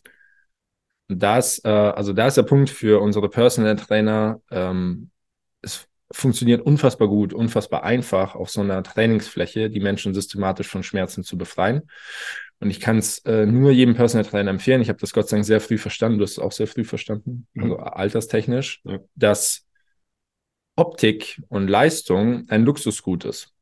Und 1.08 1.22
da 1.22 1.38
ist, 1.38 1.64
äh, 1.64 1.68
also 1.68 2.12
da 2.12 2.28
ist 2.28 2.36
der 2.36 2.44
Punkt 2.44 2.70
für 2.70 3.00
unsere 3.02 3.28
Personal 3.28 3.76
Trainer, 3.76 4.40
ähm, 4.50 5.10
es 5.60 5.86
funktioniert 6.10 6.62
unfassbar 6.62 7.08
gut, 7.08 7.32
unfassbar 7.32 7.84
einfach 7.84 8.34
auf 8.34 8.50
so 8.50 8.60
einer 8.60 8.82
Trainingsfläche, 8.82 9.70
die 9.70 9.80
Menschen 9.80 10.14
systematisch 10.14 10.68
von 10.68 10.82
Schmerzen 10.82 11.24
zu 11.24 11.36
befreien. 11.36 11.82
Und 12.62 12.70
ich 12.70 12.78
kann 12.78 12.98
es 12.98 13.18
äh, 13.24 13.44
nur 13.44 13.72
jedem 13.72 13.96
Personal 13.96 14.24
Trainer 14.24 14.50
empfehlen. 14.50 14.80
Ich 14.80 14.88
habe 14.88 15.00
das 15.00 15.12
Gott 15.12 15.28
sei 15.28 15.36
Dank 15.36 15.44
sehr 15.44 15.60
früh 15.60 15.78
verstanden. 15.78 16.18
Du 16.18 16.22
hast 16.22 16.32
es 16.32 16.38
auch 16.38 16.52
sehr 16.52 16.68
früh 16.68 16.84
verstanden, 16.84 17.48
mhm. 17.54 17.62
also 17.64 17.76
alterstechnisch, 17.78 18.82
ja. 18.84 19.00
dass 19.16 19.66
Optik 20.76 21.42
und 21.48 21.66
Leistung 21.66 22.48
ein 22.48 22.64
Luxusgut 22.64 23.24
ist. 23.24 23.52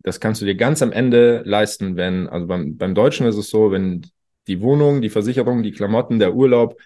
Das 0.00 0.20
kannst 0.20 0.42
du 0.42 0.44
dir 0.44 0.54
ganz 0.54 0.82
am 0.82 0.92
Ende 0.92 1.42
leisten, 1.46 1.96
wenn, 1.96 2.28
also 2.28 2.46
beim, 2.46 2.76
beim 2.76 2.94
Deutschen 2.94 3.26
ist 3.26 3.36
es 3.36 3.48
so, 3.48 3.70
wenn 3.70 4.06
die 4.48 4.60
Wohnung, 4.60 5.00
die 5.00 5.08
Versicherung, 5.08 5.62
die 5.62 5.72
Klamotten, 5.72 6.18
der 6.18 6.34
Urlaub, 6.34 6.78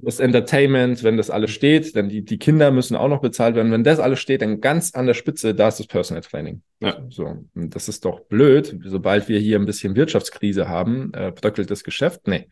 das 0.00 0.20
Entertainment, 0.20 1.02
wenn 1.02 1.16
das 1.16 1.28
alles 1.28 1.50
steht, 1.50 1.96
dann 1.96 2.08
die, 2.08 2.24
die 2.24 2.38
Kinder 2.38 2.70
müssen 2.70 2.96
auch 2.96 3.08
noch 3.08 3.20
bezahlt 3.20 3.56
werden. 3.56 3.72
Wenn 3.72 3.82
das 3.82 3.98
alles 3.98 4.20
steht, 4.20 4.42
dann 4.42 4.60
ganz 4.60 4.94
an 4.94 5.06
der 5.06 5.14
Spitze, 5.14 5.54
da 5.54 5.68
ist 5.68 5.80
das 5.80 5.88
Personal 5.88 6.22
Training. 6.22 6.62
Ja. 6.80 7.02
So, 7.10 7.44
und 7.54 7.74
das 7.74 7.88
ist 7.88 8.04
doch 8.04 8.20
blöd. 8.20 8.78
Sobald 8.84 9.28
wir 9.28 9.40
hier 9.40 9.58
ein 9.58 9.66
bisschen 9.66 9.96
Wirtschaftskrise 9.96 10.68
haben, 10.68 11.12
äh, 11.14 11.32
bröckelt 11.32 11.70
das 11.70 11.82
Geschäft. 11.82 12.28
Nee, 12.28 12.48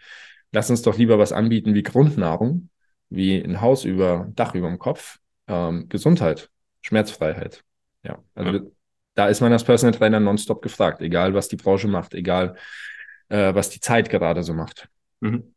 lass 0.50 0.70
uns 0.70 0.82
doch 0.82 0.98
lieber 0.98 1.18
was 1.18 1.32
anbieten 1.32 1.74
wie 1.74 1.84
Grundnahrung, 1.84 2.68
wie 3.10 3.40
ein 3.40 3.60
Haus 3.60 3.84
über, 3.84 4.28
Dach 4.34 4.54
über 4.56 4.68
dem 4.68 4.80
Kopf, 4.80 5.18
ähm, 5.46 5.88
Gesundheit, 5.88 6.50
Schmerzfreiheit. 6.82 7.62
Ja, 8.02 8.18
also 8.34 8.58
ja. 8.58 8.60
da 9.14 9.28
ist 9.28 9.40
man 9.40 9.52
als 9.52 9.62
Personal 9.62 9.96
Trainer 9.96 10.18
nonstop 10.18 10.62
gefragt, 10.62 11.00
egal 11.00 11.32
was 11.34 11.46
die 11.46 11.56
Branche 11.56 11.86
macht, 11.86 12.12
egal 12.14 12.56
äh, 13.28 13.54
was 13.54 13.70
die 13.70 13.80
Zeit 13.80 14.10
gerade 14.10 14.42
so 14.42 14.52
macht. 14.52 14.88
Mhm. 15.20 15.54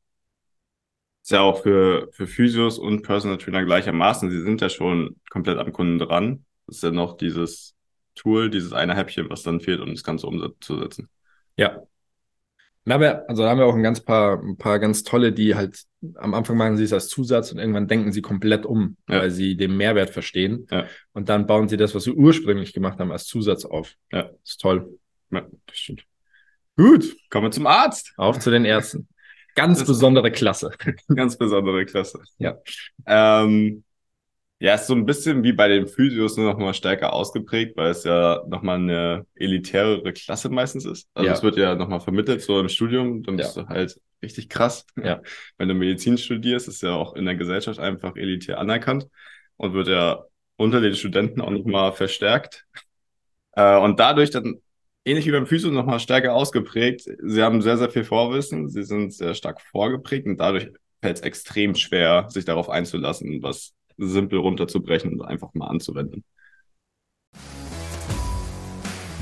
Ist 1.29 1.33
ja 1.33 1.41
auch 1.41 1.61
für, 1.61 2.09
für 2.11 2.25
Physios 2.25 2.79
und 2.79 3.03
Personal 3.03 3.37
Trainer 3.37 3.63
gleichermaßen. 3.63 4.31
Sie 4.31 4.41
sind 4.41 4.61
ja 4.61 4.69
schon 4.69 5.15
komplett 5.29 5.59
am 5.59 5.71
Kunden 5.71 5.99
dran. 5.99 6.43
Das 6.65 6.77
ist 6.77 6.81
ja 6.81 6.89
noch 6.89 7.17
dieses 7.17 7.75
Tool, 8.15 8.49
dieses 8.49 8.73
eine 8.73 8.95
Häppchen, 8.95 9.29
was 9.29 9.43
dann 9.43 9.61
fehlt, 9.61 9.79
um 9.79 9.91
das 9.91 10.03
Ganze 10.03 10.25
umzusetzen. 10.25 11.07
Ja. 11.55 11.83
Also 12.83 13.43
da 13.43 13.49
haben 13.51 13.59
wir 13.59 13.67
auch 13.67 13.75
ein 13.75 13.83
ganz 13.83 14.01
paar, 14.01 14.41
ein 14.41 14.57
paar 14.57 14.79
ganz 14.79 15.03
tolle, 15.03 15.31
die 15.31 15.53
halt 15.53 15.83
am 16.15 16.33
Anfang 16.33 16.57
machen 16.57 16.77
sie 16.77 16.85
es 16.85 16.93
als 16.93 17.09
Zusatz 17.09 17.51
und 17.51 17.59
irgendwann 17.59 17.87
denken 17.87 18.11
sie 18.11 18.23
komplett 18.23 18.65
um, 18.65 18.97
ja. 19.07 19.19
weil 19.19 19.29
sie 19.29 19.55
den 19.55 19.77
Mehrwert 19.77 20.09
verstehen. 20.09 20.65
Ja. 20.71 20.87
Und 21.13 21.29
dann 21.29 21.45
bauen 21.45 21.69
sie 21.69 21.77
das, 21.77 21.93
was 21.93 22.05
sie 22.05 22.11
ursprünglich 22.11 22.73
gemacht 22.73 22.97
haben, 22.97 23.11
als 23.11 23.27
Zusatz 23.27 23.65
auf. 23.65 23.93
Ja. 24.11 24.23
Das 24.23 24.33
ist 24.45 24.61
toll. 24.61 24.97
Ja, 25.29 25.45
das 25.67 25.77
stimmt. 25.77 26.05
Gut, 26.75 27.15
kommen 27.29 27.45
wir 27.45 27.51
zum 27.51 27.67
Arzt. 27.67 28.13
Auf 28.17 28.39
zu 28.39 28.49
den 28.49 28.65
Ärzten. 28.65 29.07
Ganz 29.59 29.85
besondere 29.85 30.31
Klasse. 30.31 30.71
Ganz 31.13 31.37
besondere 31.37 31.85
Klasse. 31.85 32.21
Ja. 32.37 32.57
Ähm, 33.05 33.83
ja, 34.59 34.75
ist 34.75 34.87
so 34.87 34.95
ein 34.95 35.05
bisschen 35.05 35.43
wie 35.43 35.51
bei 35.51 35.67
den 35.67 35.85
Physios 35.85 36.37
nur 36.37 36.49
noch 36.49 36.57
mal 36.57 36.73
stärker 36.73 37.11
ausgeprägt, 37.11 37.75
weil 37.75 37.91
es 37.91 38.05
ja 38.05 38.41
noch 38.47 38.61
mal 38.61 38.75
eine 38.75 39.25
elitärere 39.35 40.13
Klasse 40.13 40.47
meistens 40.47 40.85
ist. 40.85 41.09
Also 41.13 41.27
ja. 41.27 41.33
es 41.33 41.43
wird 41.43 41.57
ja 41.57 41.75
noch 41.75 41.89
mal 41.89 41.99
vermittelt 41.99 42.41
so 42.41 42.57
im 42.57 42.69
Studium, 42.69 43.21
dann 43.23 43.35
bist 43.35 43.57
ja. 43.57 43.63
du 43.63 43.67
halt 43.67 43.99
richtig 44.23 44.47
krass. 44.47 44.85
Ja. 44.95 45.21
Wenn 45.57 45.67
du 45.67 45.73
Medizin 45.73 46.17
studierst, 46.17 46.69
ist 46.69 46.81
ja 46.81 46.93
auch 46.93 47.15
in 47.15 47.25
der 47.25 47.35
Gesellschaft 47.35 47.79
einfach 47.79 48.15
elitär 48.15 48.59
anerkannt 48.59 49.07
und 49.57 49.73
wird 49.73 49.89
ja 49.89 50.23
unter 50.55 50.79
den 50.79 50.95
Studenten 50.95 51.41
auch 51.41 51.51
noch 51.51 51.65
mal 51.65 51.91
verstärkt. 51.91 52.65
Äh, 53.53 53.77
und 53.77 53.99
dadurch 53.99 54.29
dann 54.29 54.61
ähnlich 55.09 55.25
wie 55.25 55.31
beim 55.31 55.47
Physio 55.47 55.71
nochmal 55.71 55.99
stärker 55.99 56.33
ausgeprägt. 56.33 57.09
Sie 57.23 57.41
haben 57.41 57.61
sehr, 57.61 57.77
sehr 57.77 57.89
viel 57.89 58.03
Vorwissen, 58.03 58.69
sie 58.69 58.83
sind 58.83 59.13
sehr 59.13 59.33
stark 59.33 59.61
vorgeprägt 59.61 60.27
und 60.27 60.37
dadurch 60.37 60.69
fällt 61.01 61.17
es 61.17 61.21
extrem 61.21 61.75
schwer, 61.75 62.27
sich 62.29 62.45
darauf 62.45 62.69
einzulassen, 62.69 63.41
was 63.41 63.73
simpel 63.97 64.39
runterzubrechen 64.39 65.13
und 65.13 65.25
einfach 65.25 65.53
mal 65.53 65.67
anzuwenden. 65.67 66.23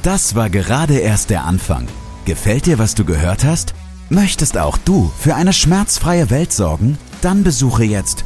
Das 0.04 0.36
war 0.36 0.50
gerade 0.50 1.00
erst 1.00 1.30
der 1.30 1.46
Anfang. 1.46 1.88
Gefällt 2.26 2.66
dir, 2.66 2.80
was 2.80 2.96
du 2.96 3.04
gehört 3.04 3.44
hast? 3.44 3.74
Möchtest 4.10 4.58
auch 4.58 4.78
du 4.78 5.12
für 5.20 5.36
eine 5.36 5.54
schmerzfreie 5.54 6.30
Welt 6.30 6.54
sorgen? 6.54 6.98
Dann 7.22 7.44
besuche 7.44 7.84
jetzt 7.84 8.26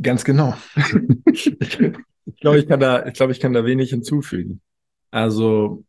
Ganz 0.00 0.24
genau. 0.24 0.54
ich 1.26 2.40
glaube, 2.40 2.58
ich 2.58 2.68
kann 2.68 2.80
da, 2.80 3.06
ich 3.06 3.14
glaube, 3.14 3.32
ich 3.32 3.40
kann 3.40 3.52
da 3.52 3.64
wenig 3.64 3.90
hinzufügen. 3.90 4.60
Also 5.10 5.84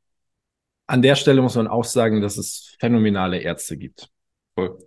an 0.86 1.02
der 1.02 1.16
Stelle 1.16 1.42
muss 1.42 1.56
man 1.56 1.68
auch 1.68 1.84
sagen, 1.84 2.22
dass 2.22 2.38
es 2.38 2.76
phänomenale 2.80 3.40
Ärzte 3.40 3.78
gibt. 3.78 4.10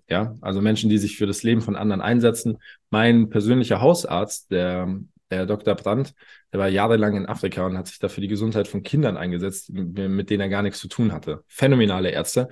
Ja, 0.08 0.34
also 0.40 0.60
Menschen, 0.60 0.90
die 0.90 0.98
sich 0.98 1.16
für 1.16 1.26
das 1.26 1.42
Leben 1.42 1.60
von 1.60 1.76
anderen 1.76 2.00
einsetzen. 2.00 2.58
Mein 2.90 3.28
persönlicher 3.28 3.80
Hausarzt, 3.80 4.50
der, 4.50 4.98
der 5.30 5.46
Dr. 5.46 5.76
Brandt, 5.76 6.14
der 6.52 6.58
war 6.58 6.68
jahrelang 6.68 7.16
in 7.16 7.26
Afrika 7.26 7.64
und 7.66 7.78
hat 7.78 7.86
sich 7.86 8.00
da 8.00 8.08
für 8.08 8.20
die 8.20 8.26
Gesundheit 8.28 8.66
von 8.66 8.82
Kindern 8.82 9.16
eingesetzt, 9.16 9.70
mit 9.72 10.30
denen 10.30 10.40
er 10.40 10.48
gar 10.48 10.62
nichts 10.62 10.80
zu 10.80 10.88
tun 10.88 11.12
hatte. 11.12 11.44
Phänomenale 11.46 12.10
Ärzte. 12.10 12.48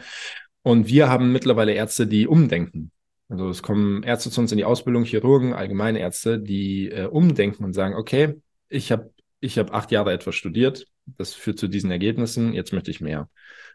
Und 0.63 0.87
wir 0.87 1.09
haben 1.09 1.33
mittlerweile 1.33 1.73
Ärzte, 1.73 2.07
die 2.07 2.29
umdenken. 2.29 2.93
Also 3.29 3.49
es 3.51 3.63
kommen 3.63 4.03
Ärzte 4.03 4.31
zu 4.31 4.41
uns 4.41 4.53
in 4.53 4.59
die 4.59 4.65
Ausbildung, 4.65 5.05
Chirurgen, 5.05 5.53
allgemeine 5.53 5.99
Ärzte, 5.99 6.39
die 6.39 6.91
äh, 6.91 7.05
umdenken 7.05 7.65
und 7.65 7.75
sagen, 7.75 7.95
okay, 7.95 8.41
ich 8.69 8.91
habe 8.91 9.13
ich 9.41 9.59
hab 9.59 9.73
acht 9.73 9.91
Jahre 9.93 10.13
etwas 10.13 10.35
studiert, 10.35 10.87
das 11.07 11.35
führt 11.35 11.59
zu 11.59 11.69
diesen 11.69 11.91
Ergebnissen, 11.91 12.53
jetzt 12.55 12.73
möchte 12.73 12.91
ich 12.91 13.01
mehr. 13.01 13.29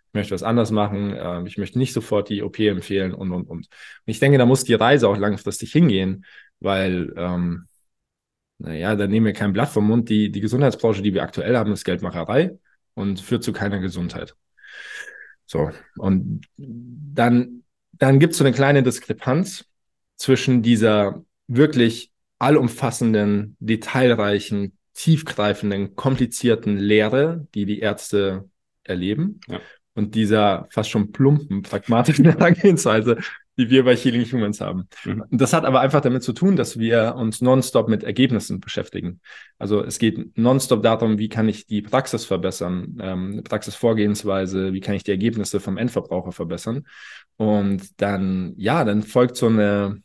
Ich 0.08 0.14
möchte 0.14 0.34
was 0.34 0.44
anders 0.44 0.72
machen, 0.72 1.14
äh, 1.14 1.44
ich 1.48 1.58
möchte 1.58 1.78
nicht 1.78 1.94
sofort 1.94 2.30
die 2.30 2.44
OP 2.44 2.60
empfehlen 2.60 3.14
und, 3.14 3.32
und, 3.32 3.44
und. 3.50 3.68
Und 3.68 3.68
ich 4.06 4.20
denke, 4.20 4.38
da 4.38 4.46
muss 4.46 4.64
die 4.64 4.74
Reise 4.74 5.08
auch 5.08 5.18
langfristig 5.18 5.72
hingehen, 5.72 6.26
weil, 6.60 7.14
ähm, 7.16 7.68
naja, 8.58 8.96
da 8.96 9.08
nehmen 9.08 9.26
wir 9.26 9.34
kein 9.34 9.54
Blatt 9.54 9.70
vom 9.70 9.88
Mund. 9.88 10.10
Die, 10.10 10.32
die 10.32 10.42
Gesundheitsbranche, 10.42 11.02
die 11.02 11.14
wir 11.14 11.24
aktuell 11.24 11.58
haben, 11.58 11.72
ist 11.74 11.84
Geldmacherei 11.84 12.58
und 12.94 13.20
führt 13.20 13.44
zu 13.44 13.54
keiner 13.54 13.80
Gesundheit. 13.80 14.36
So, 15.46 15.72
und 15.98 16.46
dann, 16.58 17.62
dann 17.94 18.20
gibt 18.20 18.34
es 18.34 18.40
so 18.40 18.44
eine 18.44 18.54
kleine 18.54 18.84
Diskrepanz 18.84 19.66
zwischen 20.18 20.62
dieser 20.62 21.24
wirklich 21.48 22.12
allumfassenden, 22.40 23.56
detailreichen, 23.60 24.78
tiefgreifenden, 24.94 25.96
komplizierten 25.96 26.78
Lehre, 26.78 27.48
die 27.56 27.66
die 27.66 27.80
Ärzte 27.80 28.50
erleben, 28.84 29.40
ja. 29.48 29.60
und 29.96 30.16
dieser 30.16 30.68
fast 30.70 30.90
schon 30.90 31.12
plumpen, 31.12 31.62
pragmatischen 31.62 32.26
Herangehensweise, 32.32 33.18
die 33.58 33.70
wir 33.70 33.86
bei 33.86 33.96
Healing 33.96 34.26
Humans 34.26 34.62
haben. 34.62 34.88
Mhm. 35.06 35.24
Das 35.30 35.54
hat 35.54 35.66
aber 35.66 35.82
einfach 35.82 36.02
damit 36.02 36.24
zu 36.24 36.34
tun, 36.34 36.56
dass 36.56 36.80
wir 36.80 37.16
uns 37.16 37.42
nonstop 37.42 37.88
mit 37.88 38.04
Ergebnissen 38.04 38.60
beschäftigen. 38.60 39.22
Also 39.60 39.84
es 39.84 40.00
geht 40.00 40.38
nonstop 40.38 40.82
darum, 40.82 41.20
wie 41.20 41.30
kann 41.30 41.48
ich 41.48 41.68
die 41.68 41.82
Praxis 41.82 42.26
verbessern, 42.26 42.98
ähm, 43.02 43.42
Praxisvorgehensweise, 43.44 44.74
wie 44.74 44.82
kann 44.82 44.96
ich 44.96 45.04
die 45.04 45.12
Ergebnisse 45.12 45.60
vom 45.60 45.78
Endverbraucher 45.78 46.32
verbessern. 46.32 46.88
Und 47.38 48.02
dann, 48.02 48.54
ja, 48.58 48.84
dann 48.84 49.04
folgt 49.04 49.36
so 49.36 49.48
eine, 49.48 50.02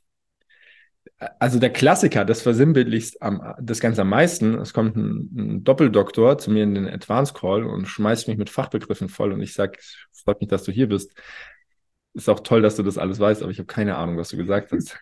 also 1.38 1.58
der 1.58 1.70
Klassiker, 1.70 2.24
das 2.24 2.42
versinnbildlichst 2.42 3.22
am, 3.22 3.54
das 3.60 3.80
Ganze 3.80 4.02
am 4.02 4.10
meisten. 4.10 4.54
Es 4.54 4.72
kommt 4.72 4.96
ein, 4.96 5.30
ein, 5.36 5.64
Doppeldoktor 5.64 6.38
zu 6.38 6.50
mir 6.50 6.62
in 6.62 6.74
den 6.74 6.86
Advanced 6.86 7.34
Call 7.34 7.64
und 7.64 7.86
schmeißt 7.86 8.28
mich 8.28 8.36
mit 8.36 8.50
Fachbegriffen 8.50 9.08
voll 9.08 9.32
und 9.32 9.40
ich 9.40 9.54
sage, 9.54 9.78
freut 10.12 10.40
mich, 10.40 10.48
dass 10.48 10.64
du 10.64 10.72
hier 10.72 10.88
bist. 10.88 11.14
Ist 12.14 12.28
auch 12.28 12.40
toll, 12.40 12.62
dass 12.62 12.76
du 12.76 12.82
das 12.82 12.98
alles 12.98 13.20
weißt, 13.20 13.42
aber 13.42 13.50
ich 13.50 13.58
habe 13.58 13.66
keine 13.66 13.96
Ahnung, 13.96 14.16
was 14.16 14.30
du 14.30 14.36
gesagt 14.36 14.72
hast. 14.72 14.98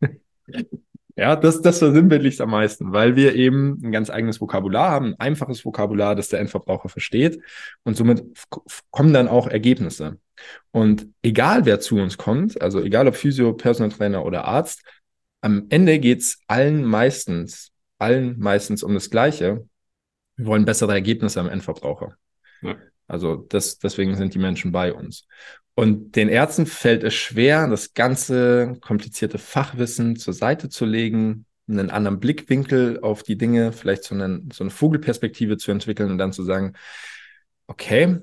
ja, 1.16 1.36
das, 1.36 1.62
das 1.62 1.78
versinnbildlichst 1.78 2.40
am 2.40 2.50
meisten, 2.50 2.92
weil 2.92 3.16
wir 3.16 3.34
eben 3.34 3.80
ein 3.82 3.92
ganz 3.92 4.10
eigenes 4.10 4.40
Vokabular 4.40 4.90
haben, 4.90 5.06
ein 5.06 5.20
einfaches 5.20 5.64
Vokabular, 5.64 6.14
das 6.14 6.28
der 6.28 6.40
Endverbraucher 6.40 6.88
versteht 6.88 7.40
und 7.82 7.96
somit 7.96 8.24
kommen 8.90 9.12
dann 9.12 9.28
auch 9.28 9.46
Ergebnisse. 9.46 10.18
Und 10.70 11.08
egal 11.22 11.64
wer 11.64 11.80
zu 11.80 11.96
uns 11.96 12.18
kommt, 12.18 12.60
also 12.60 12.80
egal 12.80 13.06
ob 13.08 13.16
Physio, 13.16 13.52
Personal 13.52 13.92
Trainer 13.92 14.24
oder 14.24 14.44
Arzt, 14.44 14.82
am 15.40 15.66
Ende 15.68 15.98
geht 15.98 16.20
es 16.20 16.40
allen 16.46 16.84
meistens, 16.84 17.70
allen 17.98 18.38
meistens 18.38 18.82
um 18.82 18.94
das 18.94 19.10
Gleiche. 19.10 19.68
Wir 20.36 20.46
wollen 20.46 20.64
bessere 20.64 20.92
Ergebnisse 20.92 21.40
am 21.40 21.48
Endverbraucher. 21.48 22.16
Ja. 22.62 22.76
Also 23.06 23.36
das, 23.36 23.78
deswegen 23.78 24.16
sind 24.16 24.34
die 24.34 24.38
Menschen 24.38 24.72
bei 24.72 24.92
uns. 24.92 25.26
Und 25.74 26.14
den 26.16 26.28
Ärzten 26.28 26.66
fällt 26.66 27.02
es 27.02 27.14
schwer, 27.14 27.66
das 27.68 27.94
ganze 27.94 28.76
komplizierte 28.80 29.38
Fachwissen 29.38 30.16
zur 30.16 30.32
Seite 30.32 30.68
zu 30.68 30.84
legen, 30.84 31.46
einen 31.68 31.90
anderen 31.90 32.20
Blickwinkel 32.20 33.00
auf 33.00 33.22
die 33.22 33.36
Dinge, 33.36 33.72
vielleicht 33.72 34.04
so, 34.04 34.14
einen, 34.14 34.50
so 34.52 34.62
eine 34.62 34.70
Vogelperspektive 34.70 35.56
zu 35.56 35.70
entwickeln 35.70 36.10
und 36.10 36.18
dann 36.18 36.32
zu 36.32 36.44
sagen, 36.44 36.74
okay, 37.66 38.20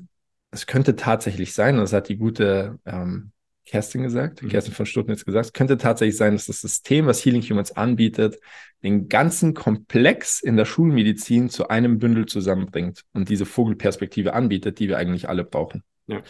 es 0.51 0.67
könnte 0.67 0.95
tatsächlich 0.95 1.53
sein, 1.53 1.77
das 1.77 1.93
hat 1.93 2.09
die 2.09 2.17
gute 2.17 2.79
ähm, 2.85 3.31
Kerstin 3.71 4.03
gesagt, 4.03 4.43
mhm. 4.43 4.49
Kerstin 4.49 4.73
von 4.73 4.85
Stuttnitz 4.85 5.23
gesagt, 5.23 5.45
es 5.45 5.53
könnte 5.53 5.77
tatsächlich 5.77 6.17
sein, 6.17 6.33
dass 6.33 6.47
das 6.47 6.59
System, 6.59 7.05
was 7.05 7.23
Healing 7.23 7.41
Humans 7.41 7.71
anbietet, 7.71 8.37
den 8.83 9.07
ganzen 9.07 9.53
Komplex 9.53 10.41
in 10.41 10.57
der 10.57 10.65
Schulmedizin 10.65 11.49
zu 11.49 11.69
einem 11.69 11.97
Bündel 11.97 12.25
zusammenbringt 12.25 13.05
und 13.13 13.29
diese 13.29 13.45
Vogelperspektive 13.45 14.33
anbietet, 14.33 14.79
die 14.79 14.89
wir 14.89 14.97
eigentlich 14.97 15.29
alle 15.29 15.45
brauchen. 15.45 15.83
Ja. 16.07 16.21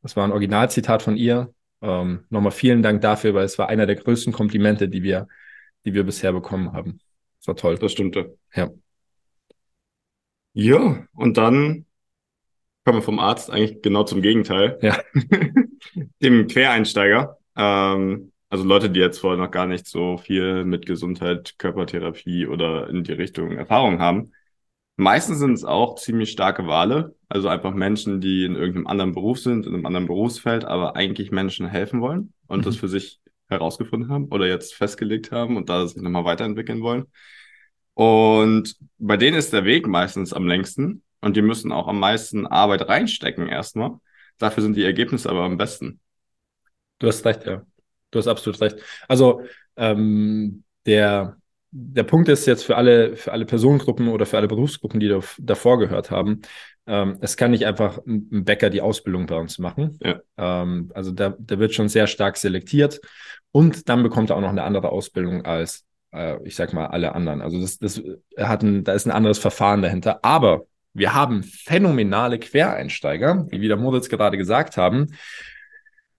Das 0.00 0.16
war 0.16 0.24
ein 0.24 0.32
Originalzitat 0.32 1.02
von 1.02 1.18
ihr. 1.18 1.52
Ähm, 1.82 2.24
nochmal 2.30 2.52
vielen 2.52 2.82
Dank 2.82 3.02
dafür, 3.02 3.34
weil 3.34 3.44
es 3.44 3.58
war 3.58 3.68
einer 3.68 3.84
der 3.84 3.96
größten 3.96 4.32
Komplimente, 4.32 4.88
die 4.88 5.02
wir, 5.02 5.28
die 5.84 5.92
wir 5.92 6.04
bisher 6.04 6.32
bekommen 6.32 6.72
haben. 6.72 7.00
Das 7.40 7.48
war 7.48 7.56
toll. 7.56 7.76
Das 7.76 7.92
stimmte. 7.92 8.38
Ja. 8.54 8.70
Ja, 10.54 11.06
und 11.12 11.36
dann 11.36 11.84
kommen 12.86 12.98
wir 12.98 13.02
vom 13.02 13.18
Arzt 13.18 13.50
eigentlich 13.50 13.82
genau 13.82 14.04
zum 14.04 14.22
Gegenteil. 14.22 14.78
Ja. 14.80 14.98
Dem 16.22 16.46
Quereinsteiger. 16.46 17.38
Ähm, 17.56 18.32
also 18.48 18.64
Leute, 18.64 18.90
die 18.90 19.00
jetzt 19.00 19.18
vorher 19.18 19.42
noch 19.42 19.50
gar 19.50 19.66
nicht 19.66 19.86
so 19.86 20.18
viel 20.18 20.64
mit 20.64 20.86
Gesundheit, 20.86 21.54
Körpertherapie 21.58 22.46
oder 22.46 22.88
in 22.88 23.04
die 23.04 23.12
Richtung 23.12 23.52
Erfahrung 23.52 23.98
haben. 23.98 24.32
Meistens 24.96 25.40
sind 25.40 25.52
es 25.52 25.64
auch 25.64 25.96
ziemlich 25.96 26.30
starke 26.30 26.66
Wale. 26.66 27.14
Also 27.28 27.48
einfach 27.48 27.74
Menschen, 27.74 28.20
die 28.20 28.44
in 28.44 28.54
irgendeinem 28.54 28.86
anderen 28.86 29.12
Beruf 29.12 29.38
sind, 29.40 29.66
in 29.66 29.74
einem 29.74 29.84
anderen 29.84 30.06
Berufsfeld, 30.06 30.64
aber 30.64 30.96
eigentlich 30.96 31.30
Menschen 31.30 31.66
helfen 31.66 32.00
wollen 32.00 32.32
und 32.46 32.60
mhm. 32.60 32.62
das 32.64 32.76
für 32.76 32.88
sich 32.88 33.20
herausgefunden 33.48 34.10
haben 34.10 34.26
oder 34.26 34.46
jetzt 34.46 34.74
festgelegt 34.74 35.32
haben 35.32 35.56
und 35.56 35.68
da 35.68 35.86
sich 35.86 36.00
nochmal 36.00 36.24
weiterentwickeln 36.24 36.82
wollen. 36.82 37.06
Und 37.94 38.76
bei 38.98 39.16
denen 39.16 39.36
ist 39.36 39.52
der 39.52 39.64
Weg 39.64 39.86
meistens 39.86 40.32
am 40.32 40.46
längsten 40.46 41.02
und 41.20 41.36
die 41.36 41.42
müssen 41.42 41.72
auch 41.72 41.88
am 41.88 41.98
meisten 41.98 42.46
Arbeit 42.46 42.88
reinstecken 42.88 43.48
erstmal. 43.48 43.98
Dafür 44.38 44.62
sind 44.62 44.76
die 44.76 44.84
Ergebnisse 44.84 45.30
aber 45.30 45.44
am 45.44 45.56
besten. 45.56 46.00
Du 46.98 47.06
hast 47.06 47.24
recht, 47.24 47.44
ja. 47.46 47.62
Du 48.10 48.18
hast 48.18 48.28
absolut 48.28 48.60
recht. 48.60 48.78
Also 49.08 49.42
ähm, 49.76 50.64
der, 50.86 51.36
der 51.70 52.04
Punkt 52.04 52.28
ist 52.28 52.46
jetzt 52.46 52.64
für 52.64 52.76
alle, 52.76 53.16
für 53.16 53.32
alle 53.32 53.44
Personengruppen 53.44 54.08
oder 54.08 54.26
für 54.26 54.36
alle 54.36 54.48
Berufsgruppen, 54.48 55.00
die 55.00 55.08
da, 55.08 55.20
davor 55.38 55.78
gehört 55.78 56.10
haben, 56.10 56.42
ähm, 56.86 57.18
es 57.20 57.36
kann 57.36 57.50
nicht 57.50 57.66
einfach 57.66 57.98
ein 58.06 58.44
Bäcker 58.44 58.70
die 58.70 58.80
Ausbildung 58.80 59.26
bei 59.26 59.36
uns 59.36 59.58
machen. 59.58 59.98
Ja. 60.02 60.20
Ähm, 60.36 60.90
also 60.94 61.10
da, 61.10 61.34
da 61.38 61.58
wird 61.58 61.74
schon 61.74 61.88
sehr 61.88 62.06
stark 62.06 62.36
selektiert 62.36 63.00
und 63.50 63.88
dann 63.88 64.02
bekommt 64.02 64.30
er 64.30 64.36
auch 64.36 64.40
noch 64.40 64.50
eine 64.50 64.62
andere 64.62 64.90
Ausbildung 64.90 65.44
als, 65.44 65.84
äh, 66.12 66.36
ich 66.44 66.54
sag 66.54 66.72
mal, 66.72 66.86
alle 66.86 67.14
anderen. 67.14 67.42
Also 67.42 67.60
das, 67.60 67.78
das 67.78 68.02
hat 68.38 68.62
ein, 68.62 68.84
da 68.84 68.92
ist 68.92 69.06
ein 69.06 69.12
anderes 69.12 69.38
Verfahren 69.38 69.82
dahinter. 69.82 70.20
Aber 70.24 70.66
wir 70.96 71.14
haben 71.14 71.42
phänomenale 71.42 72.38
Quereinsteiger, 72.38 73.46
wie 73.50 73.60
wieder 73.60 73.76
Moritz 73.76 74.08
gerade 74.08 74.38
gesagt 74.38 74.76
haben, 74.76 75.08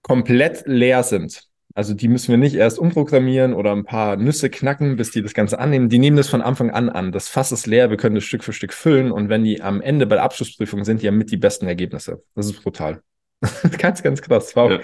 komplett 0.01 0.63
leer 0.67 1.03
sind. 1.03 1.43
Also 1.73 1.93
die 1.93 2.07
müssen 2.07 2.29
wir 2.29 2.37
nicht 2.37 2.55
erst 2.55 2.79
umprogrammieren 2.79 3.53
oder 3.53 3.71
ein 3.71 3.85
paar 3.85 4.15
Nüsse 4.15 4.49
knacken, 4.49 4.95
bis 4.95 5.11
die 5.11 5.21
das 5.21 5.33
Ganze 5.33 5.59
annehmen. 5.59 5.89
Die 5.89 5.99
nehmen 5.99 6.17
das 6.17 6.27
von 6.29 6.41
Anfang 6.41 6.71
an 6.71 6.89
an. 6.89 7.11
Das 7.11 7.27
Fass 7.27 7.51
ist 7.51 7.67
leer, 7.67 7.89
wir 7.89 7.97
können 7.97 8.15
das 8.15 8.23
Stück 8.23 8.43
für 8.43 8.53
Stück 8.53 8.73
füllen 8.73 9.11
und 9.11 9.29
wenn 9.29 9.43
die 9.43 9.61
am 9.61 9.81
Ende 9.81 10.07
bei 10.07 10.15
der 10.15 10.23
Abschlussprüfung 10.23 10.85
sind, 10.85 11.01
die 11.01 11.07
haben 11.07 11.17
mit 11.17 11.31
die 11.31 11.37
besten 11.37 11.67
Ergebnisse. 11.67 12.23
Das 12.35 12.47
ist 12.47 12.63
brutal. 12.63 13.01
ganz, 13.77 14.01
ganz 14.01 14.21
krass. 14.21 14.55
War 14.55 14.63
auch, 14.63 14.71
ja. 14.71 14.79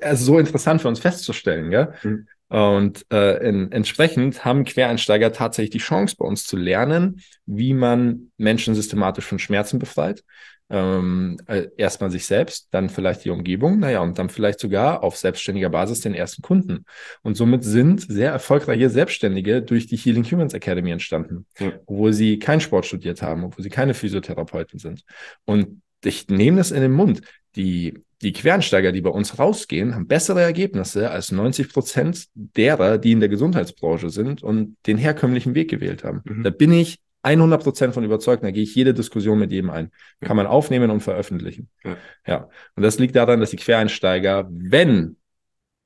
also 0.00 0.24
so 0.24 0.38
interessant 0.38 0.80
für 0.80 0.88
uns 0.88 1.00
festzustellen, 1.00 1.72
ja. 1.72 1.92
Mhm. 2.02 2.26
Und 2.50 3.06
äh, 3.12 3.48
in, 3.48 3.70
entsprechend 3.70 4.44
haben 4.44 4.64
Quereinsteiger 4.64 5.32
tatsächlich 5.32 5.70
die 5.70 5.78
Chance, 5.78 6.16
bei 6.18 6.26
uns 6.26 6.44
zu 6.44 6.56
lernen, 6.56 7.22
wie 7.46 7.72
man 7.72 8.32
Menschen 8.38 8.74
systematisch 8.74 9.24
von 9.24 9.38
Schmerzen 9.38 9.78
befreit. 9.78 10.24
Ähm, 10.68 11.36
äh, 11.46 11.68
erstmal 11.76 12.10
sich 12.10 12.26
selbst, 12.26 12.68
dann 12.72 12.90
vielleicht 12.90 13.24
die 13.24 13.30
Umgebung, 13.30 13.78
naja, 13.80 14.00
und 14.00 14.18
dann 14.18 14.28
vielleicht 14.28 14.60
sogar 14.60 15.02
auf 15.02 15.16
selbstständiger 15.16 15.68
Basis 15.68 16.00
den 16.00 16.14
ersten 16.14 16.42
Kunden. 16.42 16.84
Und 17.22 17.36
somit 17.36 17.64
sind 17.64 18.00
sehr 18.00 18.30
erfolgreiche 18.30 18.90
Selbstständige 18.90 19.62
durch 19.62 19.86
die 19.86 19.96
Healing 19.96 20.24
Humans 20.24 20.54
Academy 20.54 20.90
entstanden, 20.90 21.46
ja. 21.58 21.72
obwohl 21.86 22.12
sie 22.12 22.38
keinen 22.38 22.60
Sport 22.60 22.86
studiert 22.86 23.22
haben, 23.22 23.44
obwohl 23.44 23.62
sie 23.62 23.68
keine 23.68 23.94
Physiotherapeuten 23.94 24.78
sind. 24.78 25.02
Und 25.44 25.82
ich 26.04 26.28
nehme 26.28 26.58
das 26.58 26.70
in 26.70 26.80
den 26.80 26.92
Mund. 26.92 27.22
Die 27.56 28.02
die 28.22 28.32
Quernsteiger, 28.32 28.92
die 28.92 29.00
bei 29.00 29.10
uns 29.10 29.38
rausgehen, 29.38 29.94
haben 29.94 30.06
bessere 30.06 30.42
Ergebnisse 30.42 31.10
als 31.10 31.32
90 31.32 31.72
Prozent 31.72 32.26
derer, 32.34 32.98
die 32.98 33.12
in 33.12 33.20
der 33.20 33.30
Gesundheitsbranche 33.30 34.10
sind 34.10 34.42
und 34.42 34.76
den 34.86 34.98
herkömmlichen 34.98 35.54
Weg 35.54 35.70
gewählt 35.70 36.04
haben. 36.04 36.20
Mhm. 36.24 36.42
Da 36.42 36.50
bin 36.50 36.72
ich 36.72 36.98
100 37.22 37.62
Prozent 37.62 37.94
von 37.94 38.04
überzeugt. 38.04 38.44
Da 38.44 38.50
gehe 38.50 38.62
ich 38.62 38.74
jede 38.74 38.92
Diskussion 38.92 39.38
mit 39.38 39.52
jedem 39.52 39.70
ein. 39.70 39.90
Kann 40.20 40.36
man 40.36 40.46
aufnehmen 40.46 40.90
und 40.90 41.00
veröffentlichen. 41.00 41.68
Ja. 41.82 41.96
ja. 42.26 42.48
Und 42.76 42.82
das 42.82 42.98
liegt 42.98 43.16
daran, 43.16 43.40
dass 43.40 43.50
die 43.50 43.56
Quereinsteiger, 43.56 44.48
wenn 44.50 45.16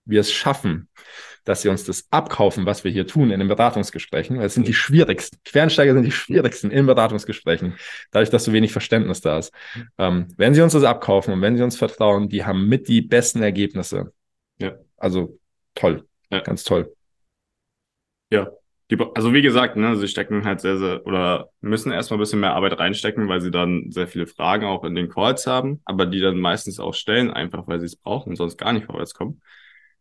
wir 0.05 0.21
es 0.21 0.33
schaffen, 0.33 0.89
dass 1.45 1.63
sie 1.63 1.69
uns 1.69 1.85
das 1.85 2.07
abkaufen, 2.11 2.67
was 2.67 2.85
wir 2.85 2.91
hier 2.91 3.07
tun 3.07 3.31
in 3.31 3.39
den 3.39 3.49
Beratungsgesprächen. 3.49 4.39
Das 4.39 4.55
sind 4.55 4.67
die 4.67 4.75
schwierigsten. 4.75 5.39
Quereinsteiger 5.45 5.93
sind 5.95 6.05
die 6.05 6.11
schwierigsten 6.11 6.71
in 6.71 6.87
Beratungsgesprächen, 6.87 7.75
dadurch, 8.11 8.31
dass 8.31 8.45
so 8.45 8.53
wenig 8.53 8.73
Verständnis 8.73 9.21
da 9.21 9.39
ist. 9.39 9.53
Ähm, 9.99 10.29
wenn 10.37 10.55
sie 10.55 10.63
uns 10.63 10.73
das 10.73 10.85
abkaufen 10.85 11.35
und 11.35 11.43
wenn 11.43 11.57
sie 11.57 11.63
uns 11.63 11.77
vertrauen, 11.77 12.29
die 12.29 12.45
haben 12.45 12.69
mit 12.69 12.89
die 12.89 13.03
besten 13.03 13.43
Ergebnisse. 13.43 14.13
Ja. 14.59 14.73
Also 14.97 15.39
toll. 15.75 16.07
Ja. 16.31 16.41
Ganz 16.41 16.65
toll. 16.65 16.95
Ja. 18.31 18.51
Die, 18.91 18.99
also 19.15 19.33
wie 19.33 19.41
gesagt, 19.41 19.77
ne, 19.77 19.97
sie 19.97 20.09
stecken 20.09 20.45
halt 20.45 20.61
sehr, 20.61 20.77
sehr 20.77 21.07
oder 21.07 21.49
müssen 21.63 21.91
erstmal 21.91 22.19
ein 22.19 22.21
bisschen 22.21 22.41
mehr 22.41 22.53
Arbeit 22.53 22.79
reinstecken, 22.79 23.29
weil 23.29 23.41
sie 23.41 23.51
dann 23.51 23.91
sehr 23.91 24.07
viele 24.07 24.27
Fragen 24.27 24.67
auch 24.67 24.85
in 24.85 24.95
den 24.95 25.09
Calls 25.09 25.47
haben, 25.47 25.81
aber 25.87 26.05
die 26.05 26.21
dann 26.21 26.39
meistens 26.39 26.79
auch 26.79 26.93
stellen, 26.93 27.31
einfach 27.31 27.67
weil 27.67 27.81
sie 27.81 27.87
es 27.87 27.97
brauchen 27.97 28.31
und 28.31 28.37
sonst 28.37 28.59
gar 28.59 28.75
nicht 28.75 28.85
vorwärts 28.85 29.15
kommen. 29.15 29.41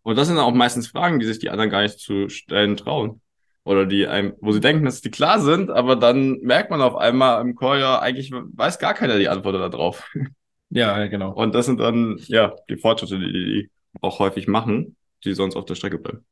Und 0.03 0.17
das 0.17 0.27
sind 0.27 0.37
auch 0.37 0.53
meistens 0.53 0.87
Fragen, 0.87 1.19
die 1.19 1.25
sich 1.25 1.39
die 1.39 1.49
anderen 1.49 1.69
gar 1.69 1.81
nicht 1.81 1.99
zu 1.99 2.29
stellen 2.29 2.77
trauen. 2.77 3.21
Oder 3.65 3.85
die 3.85 4.07
einem, 4.07 4.33
wo 4.41 4.51
sie 4.51 4.59
denken, 4.59 4.83
dass 4.83 5.01
die 5.01 5.11
klar 5.11 5.39
sind, 5.39 5.71
aber 5.71 5.95
dann 5.95 6.39
merkt 6.41 6.69
man 6.69 6.81
auf 6.81 6.95
einmal 6.95 7.41
im 7.41 7.55
Chor 7.55 7.77
ja, 7.77 7.99
eigentlich 7.99 8.31
weiß 8.31 8.77
gar 8.77 8.93
keiner 8.93 9.17
die 9.17 9.29
Antwort 9.29 9.55
darauf. 9.55 10.09
Ja, 10.75 11.05
genau. 11.05 11.31
Und 11.31 11.53
das 11.53 11.67
sind 11.67 11.79
dann, 11.79 12.17
ja, 12.29 12.55
die 12.67 12.77
Fortschritte, 12.77 13.19
die 13.19 13.31
die 13.31 13.71
auch 14.01 14.17
häufig 14.17 14.47
machen, 14.47 14.95
die 15.23 15.35
sonst 15.35 15.55
auf 15.55 15.65
der 15.65 15.75
Strecke 15.75 15.99
bleiben. 15.99 16.25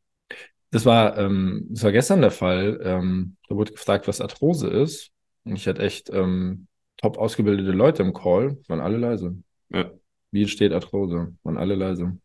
Das 0.71 0.83
war, 0.83 1.15
ähm, 1.19 1.67
das 1.69 1.83
war 1.83 1.91
gestern 1.91 2.21
der 2.21 2.31
Fall. 2.31 2.79
Ähm, 2.83 3.35
da 3.47 3.55
wurde 3.55 3.73
gefragt, 3.73 4.07
was 4.07 4.19
Arthrose 4.19 4.67
ist. 4.67 5.11
Und 5.43 5.57
ich 5.57 5.67
hatte 5.67 5.83
echt 5.83 6.09
ähm, 6.09 6.65
top 6.97 7.17
ausgebildete 7.17 7.71
Leute 7.71 8.03
im 8.03 8.13
Call, 8.13 8.57
waren 8.67 8.79
alle 8.79 8.97
leise. 8.97 9.35
Ja. 9.69 9.91
Wie 10.31 10.41
entsteht 10.41 10.71
Arthrose? 10.71 11.35
Waren 11.43 11.57
alle 11.57 11.75
leise. 11.75 12.17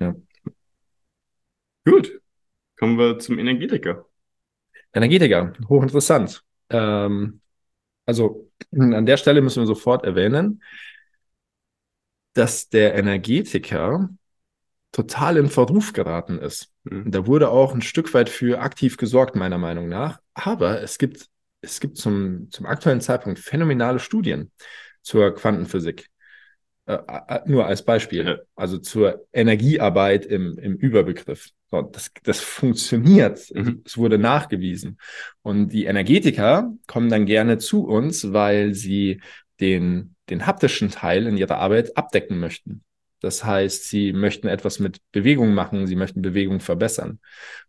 Ja. 0.00 0.14
Gut. 1.90 2.20
Kommen 2.78 2.98
wir 2.98 3.18
zum 3.18 3.38
Energetiker. 3.38 4.06
Energetiker, 4.92 5.52
hochinteressant. 5.68 6.42
Ähm, 6.70 7.40
also 8.06 8.50
an 8.72 9.06
der 9.06 9.16
Stelle 9.16 9.42
müssen 9.42 9.62
wir 9.62 9.66
sofort 9.66 10.04
erwähnen, 10.04 10.62
dass 12.32 12.68
der 12.68 12.94
Energetiker 12.94 14.08
total 14.92 15.36
in 15.36 15.48
Verruf 15.48 15.92
geraten 15.92 16.38
ist. 16.38 16.72
Mhm. 16.84 17.10
Da 17.10 17.26
wurde 17.26 17.50
auch 17.50 17.74
ein 17.74 17.82
Stück 17.82 18.12
weit 18.14 18.28
für 18.28 18.60
aktiv 18.60 18.96
gesorgt, 18.96 19.36
meiner 19.36 19.58
Meinung 19.58 19.88
nach. 19.88 20.20
Aber 20.34 20.82
es 20.82 20.98
gibt, 20.98 21.28
es 21.60 21.80
gibt 21.80 21.98
zum, 21.98 22.50
zum 22.50 22.66
aktuellen 22.66 23.00
Zeitpunkt 23.00 23.38
phänomenale 23.38 23.98
Studien 23.98 24.50
zur 25.02 25.34
Quantenphysik. 25.34 26.09
Äh, 26.90 26.98
äh, 27.28 27.40
nur 27.46 27.66
als 27.66 27.84
Beispiel. 27.84 28.42
Also 28.56 28.78
zur 28.78 29.26
Energiearbeit 29.32 30.26
im, 30.26 30.58
im 30.58 30.74
Überbegriff. 30.74 31.50
So, 31.70 31.82
das, 31.82 32.10
das 32.24 32.40
funktioniert. 32.40 33.40
Mhm. 33.54 33.82
Es 33.84 33.96
wurde 33.96 34.18
nachgewiesen. 34.18 34.98
Und 35.42 35.68
die 35.68 35.84
Energetiker 35.84 36.72
kommen 36.88 37.08
dann 37.08 37.26
gerne 37.26 37.58
zu 37.58 37.86
uns, 37.86 38.32
weil 38.32 38.74
sie 38.74 39.20
den, 39.60 40.16
den 40.30 40.46
haptischen 40.46 40.90
Teil 40.90 41.26
in 41.26 41.36
ihrer 41.36 41.58
Arbeit 41.58 41.96
abdecken 41.96 42.40
möchten. 42.40 42.82
Das 43.20 43.44
heißt, 43.44 43.84
sie 43.84 44.12
möchten 44.12 44.48
etwas 44.48 44.78
mit 44.80 44.98
Bewegung 45.12 45.54
machen, 45.54 45.86
sie 45.86 45.96
möchten 45.96 46.22
Bewegung 46.22 46.58
verbessern. 46.58 47.20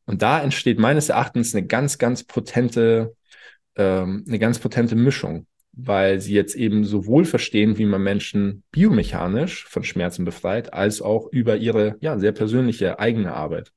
Und 0.05 0.21
da 0.21 0.41
entsteht 0.41 0.79
meines 0.79 1.09
Erachtens 1.09 1.53
eine 1.53 1.67
ganz, 1.67 1.97
ganz 1.97 2.23
potente, 2.23 3.15
ähm, 3.75 4.23
eine 4.27 4.39
ganz 4.39 4.59
potente 4.59 4.95
Mischung, 4.95 5.45
weil 5.73 6.19
sie 6.19 6.33
jetzt 6.33 6.55
eben 6.55 6.83
sowohl 6.83 7.25
verstehen, 7.25 7.77
wie 7.77 7.85
man 7.85 8.03
Menschen 8.03 8.63
biomechanisch 8.71 9.65
von 9.67 9.83
Schmerzen 9.83 10.25
befreit, 10.25 10.73
als 10.73 11.01
auch 11.01 11.27
über 11.31 11.57
ihre 11.57 11.97
ja, 12.01 12.19
sehr 12.19 12.31
persönliche 12.31 12.99
eigene 12.99 13.33
Arbeit. 13.33 13.71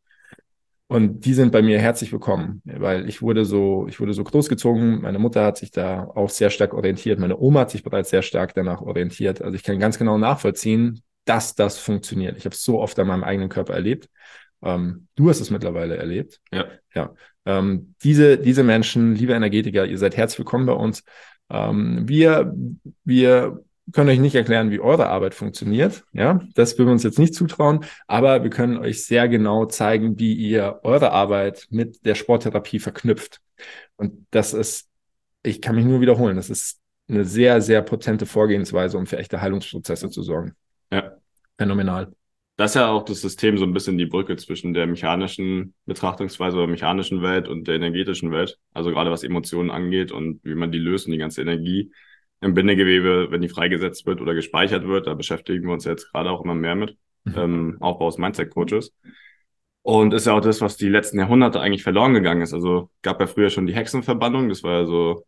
Und 0.87 1.24
die 1.24 1.35
sind 1.35 1.50
bei 1.50 1.62
mir 1.62 1.78
herzlich 1.78 2.12
willkommen, 2.12 2.61
weil 2.64 3.09
ich 3.09 3.22
wurde 3.22 3.44
so, 3.44 3.87
ich 3.88 4.00
wurde 4.00 4.12
so 4.12 4.22
großgezogen. 4.22 5.00
Meine 5.00 5.18
Mutter 5.18 5.44
hat 5.44 5.57
sich 5.57 5.70
da 5.70 6.04
auch 6.04 6.28
sehr 6.28 6.50
stark 6.50 6.74
orientiert. 6.74 7.18
Meine 7.18 7.38
Oma 7.38 7.61
hat 7.61 7.70
sich 7.70 7.83
bereits 7.83 8.11
sehr 8.11 8.22
stark 8.22 8.54
danach 8.54 8.83
orientiert. 8.83 9.40
Also 9.40 9.54
ich 9.57 9.62
kann 9.62 9.78
ganz 9.78 9.98
genau 9.98 10.18
nachvollziehen, 10.18 11.00
dass 11.24 11.54
das 11.54 11.78
funktioniert. 11.78 12.37
Ich 12.37 12.44
habe 12.44 12.54
es 12.54 12.62
so 12.62 12.80
oft 12.80 12.98
an 12.98 13.07
meinem 13.07 13.24
eigenen 13.24 13.48
Körper 13.48 13.74
erlebt. 13.74 14.09
Ähm, 14.64 15.07
du 15.14 15.29
hast 15.29 15.40
es 15.40 15.50
mittlerweile 15.50 15.96
erlebt. 15.96 16.40
Ja. 16.53 16.66
Ja. 16.94 17.14
Ähm, 17.44 17.94
diese, 18.03 18.38
diese 18.38 18.64
Menschen, 18.64 19.14
liebe 19.14 19.35
Energetiker, 19.35 19.87
ihr 19.87 19.98
seid 19.98 20.16
herzlich 20.16 20.38
willkommen 20.38 20.66
bei 20.66 20.72
uns. 20.72 21.05
Ähm, 21.50 22.09
wir, 22.09 22.55
wir 23.05 23.62
können 23.92 24.09
euch 24.09 24.18
nicht 24.18 24.35
erklären, 24.35 24.70
wie 24.70 24.81
eure 24.81 25.09
Arbeit 25.09 25.35
funktioniert. 25.35 26.05
Ja, 26.12 26.40
das 26.55 26.79
würden 26.79 26.88
wir 26.88 26.92
uns 26.92 27.03
jetzt 27.03 27.18
nicht 27.18 27.35
zutrauen, 27.35 27.85
aber 28.07 28.42
wir 28.42 28.50
können 28.50 28.79
euch 28.79 29.05
sehr 29.05 29.29
genau 29.29 29.66
zeigen, 29.66 30.18
wie 30.18 30.33
ihr 30.33 30.81
eure 30.83 31.12
Arbeit 31.12 31.66
mit 31.70 32.07
der 32.07 32.14
Sporttherapie 32.14 32.79
verknüpft. 32.79 33.42
Und 33.96 34.27
das 34.31 34.55
ist, 34.55 34.88
ich 35.42 35.61
kann 35.61 35.77
mich 35.77 35.85
nur 35.85 36.00
wiederholen, 36.00 36.37
das 36.37 36.48
ist 36.48 36.81
eine 37.09 37.27
sehr, 37.27 37.61
sehr 37.61 37.83
potente 37.83 38.24
Vorgehensweise, 38.24 38.96
um 38.96 39.07
für 39.07 39.18
echte 39.18 39.42
Heilungsprozesse 39.42 40.09
zu 40.09 40.22
sorgen. 40.22 40.55
Ja. 40.90 41.12
Phänomenal. 41.59 42.12
Das 42.57 42.71
ist 42.71 42.75
ja 42.77 42.88
auch 42.88 43.05
das 43.05 43.21
System 43.21 43.59
so 43.59 43.64
ein 43.64 43.73
bisschen 43.73 43.99
die 43.99 44.07
Brücke 44.07 44.37
zwischen 44.37 44.75
der 44.75 44.87
mechanischen 44.87 45.75
Betrachtungsweise 45.87 46.57
oder 46.57 46.69
mechanischen 46.69 47.21
Welt 47.21 47.49
und 47.49 47.67
der 47.67 47.75
energetischen 47.75 48.31
Welt. 48.31 48.59
Also 48.73 48.90
gerade 48.90 49.11
was 49.11 49.25
Emotionen 49.25 49.71
angeht 49.71 50.12
und 50.12 50.40
wie 50.45 50.55
man 50.55 50.71
die 50.71 50.79
löst 50.79 51.07
und 51.07 51.12
die 51.12 51.19
ganze 51.19 51.43
Energie 51.43 51.90
im 52.40 52.55
Bindegewebe, 52.55 53.29
wenn 53.31 53.40
die 53.40 53.49
freigesetzt 53.49 54.07
wird 54.07 54.21
oder 54.21 54.35
gespeichert 54.35 54.87
wird. 54.87 55.09
Da 55.09 55.14
beschäftigen 55.14 55.67
wir 55.67 55.73
uns 55.73 55.85
jetzt 55.85 56.12
gerade 56.12 56.31
auch 56.31 56.45
immer 56.45 56.55
mehr 56.55 56.77
mit. 56.77 56.97
Mhm. 57.25 57.35
Ähm, 57.37 57.77
Aufbau 57.81 58.09
des 58.09 58.19
Mindset-Coaches. 58.19 58.93
Und 59.83 60.14
ist 60.14 60.27
ja 60.27 60.35
auch 60.35 60.40
das, 60.40 60.61
was 60.61 60.77
die 60.77 60.88
letzten 60.88 61.19
Jahrhunderte 61.19 61.61
eigentlich 61.61 61.83
verloren 61.83 62.14
gegangen 62.14 62.43
ist. 62.43 62.55
Also 62.55 62.90
gab 63.03 63.21
ja 63.21 63.27
früher 63.27 63.51
schon 63.51 63.67
die 63.67 63.75
Hexenverbannung, 63.75 64.49
das 64.49 64.62
war 64.62 64.81
ja 64.81 64.87
so 64.87 65.27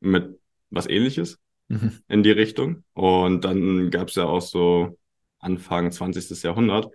mit 0.00 0.38
was 0.70 0.88
ähnliches 0.88 1.38
Mhm. 1.68 1.92
in 2.08 2.22
die 2.22 2.30
Richtung. 2.30 2.84
Und 2.92 3.44
dann 3.44 3.90
gab 3.90 4.08
es 4.08 4.16
ja 4.16 4.24
auch 4.24 4.42
so 4.42 4.98
Anfang 5.42 5.90
20. 5.92 6.42
Jahrhundert 6.42 6.90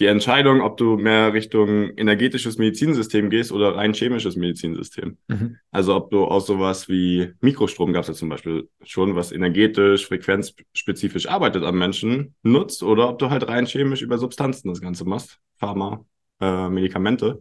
die 0.00 0.06
Entscheidung, 0.06 0.60
ob 0.60 0.76
du 0.76 0.96
mehr 0.96 1.32
Richtung 1.32 1.96
energetisches 1.96 2.58
Medizinsystem 2.58 3.30
gehst 3.30 3.52
oder 3.52 3.76
rein 3.76 3.94
chemisches 3.94 4.34
Medizinsystem. 4.34 5.18
Mhm. 5.28 5.56
Also 5.70 5.94
ob 5.94 6.10
du 6.10 6.24
aus 6.24 6.46
sowas 6.46 6.88
wie 6.88 7.32
Mikrostrom 7.40 7.92
gab 7.92 8.02
es 8.02 8.08
ja 8.08 8.14
zum 8.14 8.28
Beispiel 8.28 8.68
schon, 8.82 9.14
was 9.14 9.30
energetisch, 9.30 10.06
frequenzspezifisch 10.06 11.28
arbeitet 11.28 11.62
am 11.62 11.78
Menschen, 11.78 12.34
nutzt, 12.42 12.82
oder 12.82 13.08
ob 13.08 13.20
du 13.20 13.30
halt 13.30 13.46
rein 13.46 13.66
chemisch 13.66 14.02
über 14.02 14.18
Substanzen 14.18 14.68
das 14.68 14.80
Ganze 14.80 15.04
machst, 15.04 15.38
Pharma, 15.58 16.04
äh, 16.40 16.68
Medikamente. 16.68 17.40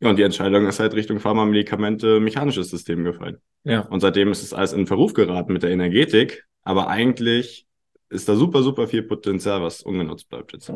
Ja, 0.00 0.10
und 0.10 0.16
die 0.16 0.22
Entscheidung 0.22 0.66
ist 0.66 0.80
halt 0.80 0.94
Richtung 0.94 1.20
Pharma, 1.20 1.44
Medikamente, 1.44 2.18
mechanisches 2.18 2.70
System 2.70 3.04
gefallen. 3.04 3.38
Ja. 3.62 3.82
Und 3.82 4.00
seitdem 4.00 4.32
ist 4.32 4.42
es 4.42 4.52
alles 4.52 4.72
in 4.72 4.86
Verruf 4.86 5.12
geraten 5.12 5.52
mit 5.52 5.62
der 5.62 5.70
Energetik, 5.70 6.44
aber 6.62 6.88
eigentlich 6.88 7.67
ist 8.10 8.28
da 8.28 8.34
super, 8.34 8.62
super 8.62 8.88
viel 8.88 9.02
Potenzial, 9.02 9.62
was 9.62 9.82
ungenutzt 9.82 10.28
bleibt 10.28 10.52
jetzt. 10.52 10.72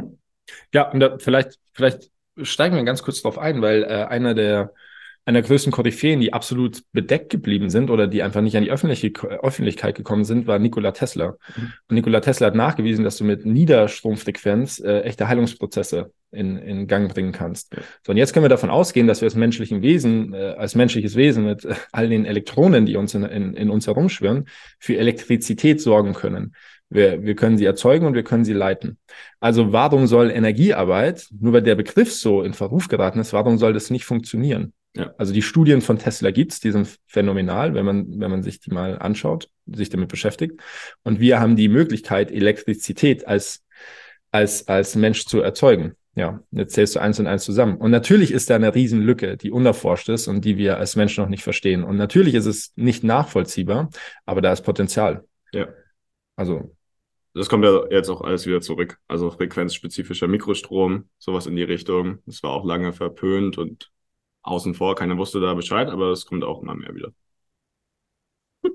Ja, 0.72 0.90
und 0.90 1.00
da 1.00 1.18
vielleicht, 1.18 1.58
vielleicht 1.72 2.10
steigen 2.42 2.76
wir 2.76 2.84
ganz 2.84 3.02
kurz 3.02 3.22
drauf 3.22 3.38
ein, 3.38 3.62
weil 3.62 3.84
äh, 3.84 4.04
einer 4.04 4.34
der 4.34 4.72
einer 5.24 5.40
der 5.40 5.48
größten 5.48 5.72
Koryphäen, 5.72 6.20
die 6.20 6.32
absolut 6.32 6.82
bedeckt 6.92 7.30
geblieben 7.30 7.70
sind 7.70 7.90
oder 7.90 8.08
die 8.08 8.22
einfach 8.22 8.40
nicht 8.40 8.56
an 8.56 8.64
die 8.64 8.72
öffentliche, 8.72 9.12
Öffentlichkeit 9.22 9.94
gekommen 9.94 10.24
sind, 10.24 10.48
war 10.48 10.58
Nikola 10.58 10.90
Tesla. 10.90 11.36
Mhm. 11.56 11.72
Und 11.88 11.94
Nikola 11.94 12.20
Tesla 12.20 12.48
hat 12.48 12.56
nachgewiesen, 12.56 13.04
dass 13.04 13.18
du 13.18 13.24
mit 13.24 13.46
Niederstromfrequenz 13.46 14.80
äh, 14.80 15.00
echte 15.02 15.28
Heilungsprozesse 15.28 16.12
in, 16.32 16.56
in 16.56 16.88
Gang 16.88 17.12
bringen 17.12 17.30
kannst. 17.30 17.74
So, 18.04 18.10
und 18.10 18.16
jetzt 18.16 18.32
können 18.32 18.44
wir 18.44 18.48
davon 18.48 18.70
ausgehen, 18.70 19.06
dass 19.06 19.20
wir 19.20 19.26
als 19.26 19.36
menschlichen 19.36 19.82
Wesen, 19.82 20.34
äh, 20.34 20.54
als 20.58 20.74
menschliches 20.74 21.14
Wesen 21.14 21.44
mit 21.44 21.64
äh, 21.64 21.74
all 21.92 22.08
den 22.08 22.24
Elektronen, 22.24 22.84
die 22.86 22.96
uns 22.96 23.14
in, 23.14 23.22
in, 23.22 23.54
in 23.54 23.70
uns 23.70 23.86
herumschwirren, 23.86 24.48
für 24.80 24.96
Elektrizität 24.96 25.80
sorgen 25.80 26.14
können. 26.14 26.54
Wir, 26.92 27.22
wir 27.22 27.34
können 27.34 27.58
sie 27.58 27.64
erzeugen 27.64 28.06
und 28.06 28.14
wir 28.14 28.22
können 28.22 28.44
sie 28.44 28.52
leiten. 28.52 28.98
Also 29.40 29.72
warum 29.72 30.06
soll 30.06 30.30
Energiearbeit, 30.30 31.28
nur 31.38 31.52
weil 31.54 31.62
der 31.62 31.74
Begriff 31.74 32.12
so 32.12 32.42
in 32.42 32.54
Verruf 32.54 32.88
geraten 32.88 33.18
ist, 33.18 33.32
warum 33.32 33.58
soll 33.58 33.72
das 33.72 33.90
nicht 33.90 34.04
funktionieren? 34.04 34.72
Ja. 34.94 35.14
Also 35.16 35.32
die 35.32 35.42
Studien 35.42 35.80
von 35.80 35.98
Tesla 35.98 36.30
gibt's, 36.30 36.60
die 36.60 36.70
sind 36.70 36.98
phänomenal, 37.06 37.74
wenn 37.74 37.86
man, 37.86 38.20
wenn 38.20 38.30
man 38.30 38.42
sich 38.42 38.60
die 38.60 38.70
mal 38.70 38.98
anschaut, 38.98 39.48
sich 39.66 39.88
damit 39.88 40.08
beschäftigt. 40.08 40.60
Und 41.02 41.18
wir 41.18 41.40
haben 41.40 41.56
die 41.56 41.68
Möglichkeit, 41.68 42.30
Elektrizität 42.30 43.26
als, 43.26 43.64
als, 44.30 44.68
als 44.68 44.94
Mensch 44.94 45.24
zu 45.24 45.40
erzeugen. 45.40 45.94
Ja, 46.14 46.42
jetzt 46.50 46.74
zählst 46.74 46.94
du 46.94 47.00
eins 47.00 47.18
und 47.20 47.26
eins 47.26 47.44
zusammen. 47.44 47.78
Und 47.78 47.90
natürlich 47.90 48.32
ist 48.32 48.50
da 48.50 48.56
eine 48.56 48.74
Riesenlücke, 48.74 49.38
die 49.38 49.50
unerforscht 49.50 50.10
ist 50.10 50.28
und 50.28 50.44
die 50.44 50.58
wir 50.58 50.76
als 50.76 50.94
Menschen 50.94 51.22
noch 51.22 51.30
nicht 51.30 51.42
verstehen. 51.42 51.84
Und 51.84 51.96
natürlich 51.96 52.34
ist 52.34 52.44
es 52.44 52.72
nicht 52.76 53.02
nachvollziehbar, 53.02 53.88
aber 54.26 54.42
da 54.42 54.52
ist 54.52 54.60
Potenzial. 54.60 55.24
Ja. 55.54 55.68
Also 56.36 56.76
Das 57.34 57.48
kommt 57.48 57.64
ja 57.64 57.86
jetzt 57.90 58.10
auch 58.10 58.20
alles 58.20 58.46
wieder 58.46 58.60
zurück. 58.60 58.98
Also 59.08 59.30
frequenzspezifischer 59.30 60.28
Mikrostrom, 60.28 61.08
sowas 61.18 61.46
in 61.46 61.56
die 61.56 61.62
Richtung. 61.62 62.18
Das 62.26 62.42
war 62.42 62.50
auch 62.50 62.64
lange 62.64 62.92
verpönt 62.92 63.56
und 63.56 63.90
außen 64.42 64.74
vor. 64.74 64.94
Keiner 64.94 65.16
wusste 65.16 65.40
da 65.40 65.54
Bescheid, 65.54 65.88
aber 65.88 66.10
es 66.10 66.26
kommt 66.26 66.44
auch 66.44 66.62
immer 66.62 66.74
mehr 66.74 66.94
wieder. 66.94 67.12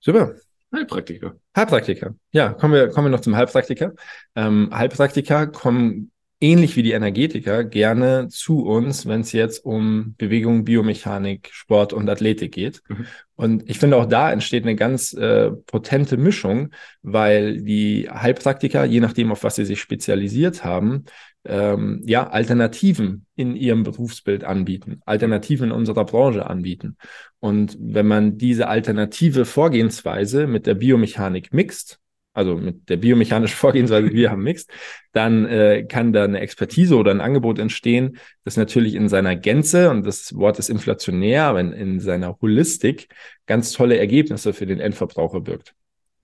super. 0.00 0.34
Heilpraktiker. 0.72 1.36
Heilpraktiker. 1.56 2.14
Ja, 2.32 2.52
kommen 2.52 2.74
wir, 2.74 2.88
kommen 2.88 3.06
wir 3.06 3.10
noch 3.10 3.20
zum 3.20 3.36
Heilpraktiker. 3.36 3.92
Ähm, 4.36 4.70
Heilpraktiker 4.72 5.48
kommen 5.48 6.12
ähnlich 6.40 6.74
wie 6.76 6.82
die 6.82 6.92
Energetiker 6.92 7.64
gerne 7.64 8.28
zu 8.28 8.64
uns, 8.64 9.06
wenn 9.06 9.20
es 9.20 9.32
jetzt 9.32 9.64
um 9.64 10.14
Bewegung, 10.16 10.64
Biomechanik, 10.64 11.50
Sport 11.52 11.92
und 11.92 12.08
Athletik 12.08 12.52
geht. 12.52 12.82
Mhm. 12.88 13.06
Und 13.36 13.70
ich 13.70 13.78
finde 13.78 13.96
auch 13.96 14.06
da 14.06 14.32
entsteht 14.32 14.64
eine 14.64 14.76
ganz 14.76 15.12
äh, 15.12 15.50
potente 15.50 16.16
Mischung, 16.16 16.70
weil 17.02 17.62
die 17.62 18.08
Heilpraktiker, 18.10 18.84
je 18.84 19.00
nachdem, 19.00 19.32
auf 19.32 19.44
was 19.44 19.56
sie 19.56 19.64
sich 19.64 19.80
spezialisiert 19.80 20.64
haben, 20.64 21.04
ähm, 21.44 22.02
ja, 22.04 22.28
Alternativen 22.28 23.26
in 23.36 23.56
ihrem 23.56 23.82
Berufsbild 23.82 24.44
anbieten, 24.44 25.00
Alternativen 25.06 25.70
in 25.70 25.76
unserer 25.76 26.04
Branche 26.04 26.46
anbieten. 26.46 26.96
Und 27.38 27.76
wenn 27.80 28.06
man 28.06 28.36
diese 28.36 28.68
alternative 28.68 29.44
Vorgehensweise 29.44 30.46
mit 30.46 30.66
der 30.66 30.74
Biomechanik 30.74 31.52
mixt, 31.52 31.98
also 32.32 32.56
mit 32.56 32.88
der 32.88 32.96
biomechanischen 32.96 33.56
Vorgehensweise, 33.56 34.12
wir 34.12 34.30
haben 34.30 34.42
Mixed, 34.42 34.70
dann 35.12 35.46
äh, 35.46 35.84
kann 35.84 36.12
da 36.12 36.24
eine 36.24 36.40
Expertise 36.40 36.96
oder 36.96 37.10
ein 37.10 37.20
Angebot 37.20 37.58
entstehen, 37.58 38.18
das 38.44 38.56
natürlich 38.56 38.94
in 38.94 39.08
seiner 39.08 39.36
Gänze, 39.36 39.90
und 39.90 40.06
das 40.06 40.34
Wort 40.36 40.58
ist 40.58 40.70
inflationär, 40.70 41.44
aber 41.44 41.60
in, 41.60 41.72
in 41.72 42.00
seiner 42.00 42.38
Holistik 42.40 43.08
ganz 43.46 43.72
tolle 43.72 43.98
Ergebnisse 43.98 44.52
für 44.52 44.66
den 44.66 44.80
Endverbraucher 44.80 45.40
birgt. 45.40 45.74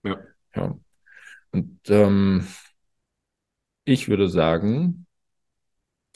Ja. 0.03 0.17
ja. 0.55 0.77
Und 1.51 1.79
ähm, 1.89 2.47
ich 3.83 4.09
würde 4.09 4.29
sagen, 4.29 5.05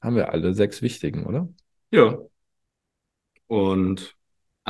haben 0.01 0.15
wir 0.15 0.31
alle 0.33 0.53
sechs 0.53 0.81
wichtigen, 0.81 1.25
oder? 1.25 1.49
Ja. 1.91 2.17
Und 3.47 4.15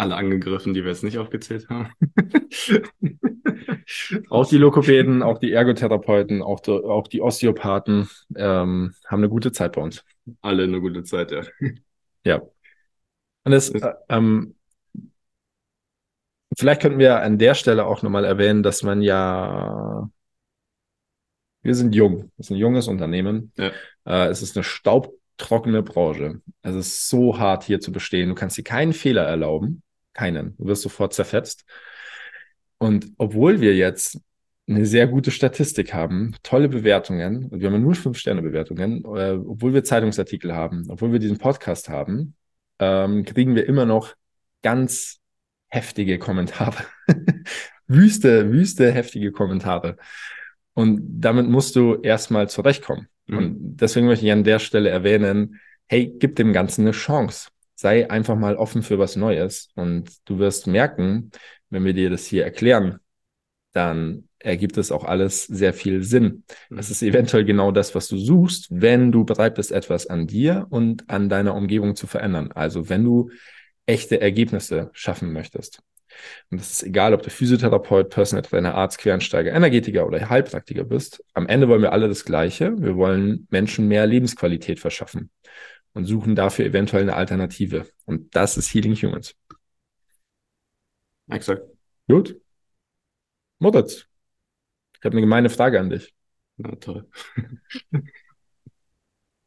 alle 0.02 0.16
angegriffen, 0.16 0.74
die 0.74 0.84
wir 0.84 0.90
jetzt 0.90 1.04
nicht 1.04 1.20
aufgezählt 1.20 1.70
haben. 1.70 1.92
auch 4.30 4.48
die 4.48 4.58
Lokopäden, 4.58 5.22
auch 5.22 5.38
die 5.38 5.52
Ergotherapeuten, 5.52 6.42
auch 6.42 6.60
die, 6.60 6.72
auch 6.72 7.08
die 7.08 7.22
Osteopathen 7.22 8.10
ähm, 8.36 8.96
haben 9.06 9.20
eine 9.20 9.30
gute 9.30 9.52
Zeit 9.52 9.74
bei 9.74 9.82
uns. 9.82 10.04
Alle 10.42 10.64
eine 10.64 10.82
gute 10.82 11.04
Zeit, 11.04 11.32
ja. 11.32 11.44
Ja. 12.24 12.42
Und 13.44 13.52
das, 13.52 13.70
äh, 13.70 13.94
ähm, 14.10 14.56
vielleicht 16.58 16.82
könnten 16.82 17.00
wir 17.00 17.22
an 17.22 17.38
der 17.38 17.54
Stelle 17.54 17.86
auch 17.86 18.02
nochmal 18.02 18.26
erwähnen, 18.26 18.64
dass 18.64 18.84
man 18.84 19.02
ja, 19.02 20.10
wir 21.62 21.76
sind 21.76 21.94
jung, 21.94 22.32
es 22.38 22.48
ist 22.48 22.52
ein 22.52 22.58
junges 22.58 22.88
Unternehmen. 22.88 23.54
Ja. 23.56 23.72
Äh, 24.06 24.30
es 24.30 24.42
ist 24.42 24.58
eine 24.58 24.64
staubtrockene 24.64 25.84
Branche. 25.84 26.42
Es 26.64 26.76
ist 26.76 27.08
so 27.08 27.38
hart 27.38 27.64
hier 27.64 27.80
zu 27.80 27.92
bestehen. 27.92 28.30
Du 28.30 28.36
kannst 28.36 28.58
dir 28.58 28.64
keinen 28.64 28.94
Fehler 28.94 29.24
erlauben. 29.24 29.84
Keinen. 30.14 30.56
Du 30.58 30.66
wirst 30.66 30.82
sofort 30.82 31.14
zerfetzt. 31.14 31.66
Und 32.78 33.12
obwohl 33.18 33.62
wir 33.62 33.76
jetzt 33.76 34.20
eine 34.68 34.86
sehr 34.86 35.08
gute 35.08 35.32
Statistik 35.32 35.94
haben, 35.94 36.36
tolle 36.44 36.70
Bewertungen, 36.70 37.46
und 37.46 37.60
wir 37.60 37.72
haben 37.72 37.82
nur 37.82 37.96
Fünf-Sterne-Bewertungen, 37.96 39.04
äh, 39.06 39.34
obwohl 39.34 39.74
wir 39.74 39.84
Zeitungsartikel 39.84 40.54
haben, 40.54 40.86
obwohl 40.90 41.12
wir 41.12 41.20
diesen 41.20 41.38
Podcast 41.38 41.90
haben, 41.90 42.36
ähm, 42.80 43.26
kriegen 43.26 43.56
wir 43.56 43.68
immer 43.68 43.86
noch 43.86 44.16
ganz 44.62 45.20
heftige 45.68 46.20
Kommentare. 46.20 46.86
wüste, 47.88 48.52
wüste, 48.52 48.92
heftige 48.92 49.32
Kommentare. 49.32 49.98
Und 50.74 51.02
damit 51.22 51.48
musst 51.48 51.76
du 51.76 51.96
erstmal 52.02 52.50
zurechtkommen. 52.50 53.08
Mhm. 53.28 53.38
Und 53.38 53.78
deswegen 53.78 54.08
möchte 54.08 54.26
ich 54.26 54.32
an 54.32 54.44
der 54.44 54.60
Stelle 54.60 54.90
erwähnen, 54.90 55.60
hey, 55.88 56.14
gib 56.18 56.36
dem 56.36 56.54
Ganzen 56.54 56.82
eine 56.82 56.92
Chance. 56.92 57.50
Sei 57.82 58.08
einfach 58.12 58.36
mal 58.36 58.58
offen 58.58 58.84
für 58.84 59.00
was 59.00 59.16
Neues. 59.16 59.70
Und 59.74 60.12
du 60.26 60.38
wirst 60.38 60.68
merken, 60.68 61.32
wenn 61.72 61.84
wir 61.84 61.94
dir 61.94 62.12
das 62.12 62.28
hier 62.28 62.44
erklären, 62.44 63.00
dann 63.72 64.30
ergibt 64.38 64.78
es 64.78 64.92
auch 64.92 65.04
alles 65.04 65.46
sehr 65.46 65.74
viel 65.74 66.04
Sinn. 66.04 66.44
Mhm. 66.70 66.78
Es 66.78 66.92
ist 66.92 67.02
eventuell 67.02 67.44
genau 67.44 67.72
das, 67.72 67.96
was 67.96 68.08
du 68.08 68.18
suchst, 68.18 68.68
wenn 68.70 69.12
du 69.12 69.26
bereit 69.26 69.56
bist, 69.56 69.72
etwas 69.72 70.06
an 70.06 70.28
dir 70.28 70.68
und 70.70 71.10
an 71.10 71.28
deiner 71.28 71.56
Umgebung 71.56 71.96
zu 71.96 72.06
verändern. 72.06 72.52
Also 72.52 72.88
wenn 72.88 73.04
du 73.04 73.32
echte 73.88 74.22
Ergebnisse 74.22 74.92
schaffen 74.94 75.34
möchtest. 75.34 75.82
Und 76.52 76.62
es 76.62 76.72
ist 76.74 76.84
egal, 76.84 77.16
ob 77.16 77.24
du 77.24 77.32
Physiotherapeut, 77.32 78.12
Personal 78.12 78.44
Trainer, 78.44 78.76
Arzt, 78.76 79.00
Quereinsteiger, 79.00 79.54
Energetiker 79.54 80.06
oder 80.06 80.30
Heilpraktiker 80.30 80.84
bist. 80.84 81.24
Am 81.34 81.48
Ende 81.48 81.68
wollen 81.68 81.82
wir 81.82 81.94
alle 81.94 82.10
das 82.10 82.26
Gleiche. 82.26 82.80
Wir 82.80 82.96
wollen 82.96 83.48
Menschen 83.50 83.88
mehr 83.88 84.06
Lebensqualität 84.06 84.80
verschaffen 84.80 85.32
und 85.94 86.06
suchen 86.06 86.36
dafür 86.36 86.66
eventuell 86.66 87.04
eine 87.04 87.16
Alternative. 87.16 87.88
Und 88.06 88.36
das 88.36 88.58
ist 88.58 88.74
Healing 88.74 88.96
Humans. 88.96 89.36
Exakt. 91.30 91.64
Gut. 92.08 92.40
Moritz, 93.60 94.08
ich 94.98 95.06
habe 95.06 95.14
eine 95.14 95.22
gemeine 95.22 95.50
Frage 95.50 95.80
an 95.80 95.90
dich. 95.90 96.14
Na 96.58 96.76
toll. 96.76 97.08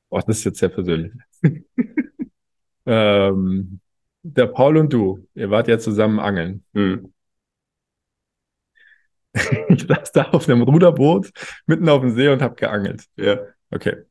oh, 0.08 0.20
das 0.26 0.38
ist 0.38 0.44
jetzt 0.44 0.58
sehr 0.58 0.68
persönlich. 0.68 1.12
ähm, 2.86 3.80
der 4.22 4.46
Paul 4.46 4.78
und 4.78 4.92
du, 4.92 5.28
ihr 5.34 5.50
wart 5.50 5.68
ja 5.68 5.78
zusammen 5.78 6.18
angeln. 6.18 6.64
Hm. 6.74 7.12
Ich 9.68 9.86
saß 9.88 10.12
da 10.12 10.30
auf 10.30 10.48
einem 10.48 10.62
Ruderboot 10.62 11.30
mitten 11.66 11.88
auf 11.88 12.00
dem 12.00 12.14
See 12.14 12.28
und 12.28 12.40
habe 12.40 12.54
geangelt. 12.54 13.04
Ja. 13.16 13.38
Okay. 13.70 14.04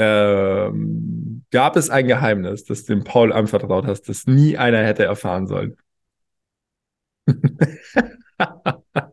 Ähm, 0.00 1.44
gab 1.50 1.74
es 1.76 1.90
ein 1.90 2.06
Geheimnis, 2.06 2.64
das 2.64 2.84
dem 2.84 3.02
Paul 3.02 3.32
anvertraut 3.32 3.84
hast, 3.84 4.08
das 4.08 4.28
nie 4.28 4.56
einer 4.56 4.84
hätte 4.84 5.02
erfahren 5.02 5.48
sollen? 5.48 5.76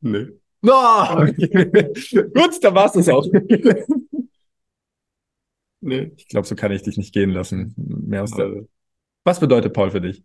nee. 0.00 0.28
No! 0.62 1.26
Gut, 1.36 2.62
dann 2.62 2.74
war 2.76 2.86
es 2.86 2.92
das 2.92 3.08
auch. 3.08 3.26
nee. 5.80 6.12
Ich 6.16 6.28
glaube, 6.28 6.46
so 6.46 6.54
kann 6.54 6.70
ich 6.70 6.82
dich 6.82 6.96
nicht 6.96 7.12
gehen 7.12 7.30
lassen. 7.30 7.74
Mehr 7.76 8.22
aus 8.22 8.30
der... 8.30 8.66
Was 9.24 9.40
bedeutet 9.40 9.72
Paul 9.72 9.90
für 9.90 10.00
dich? 10.00 10.22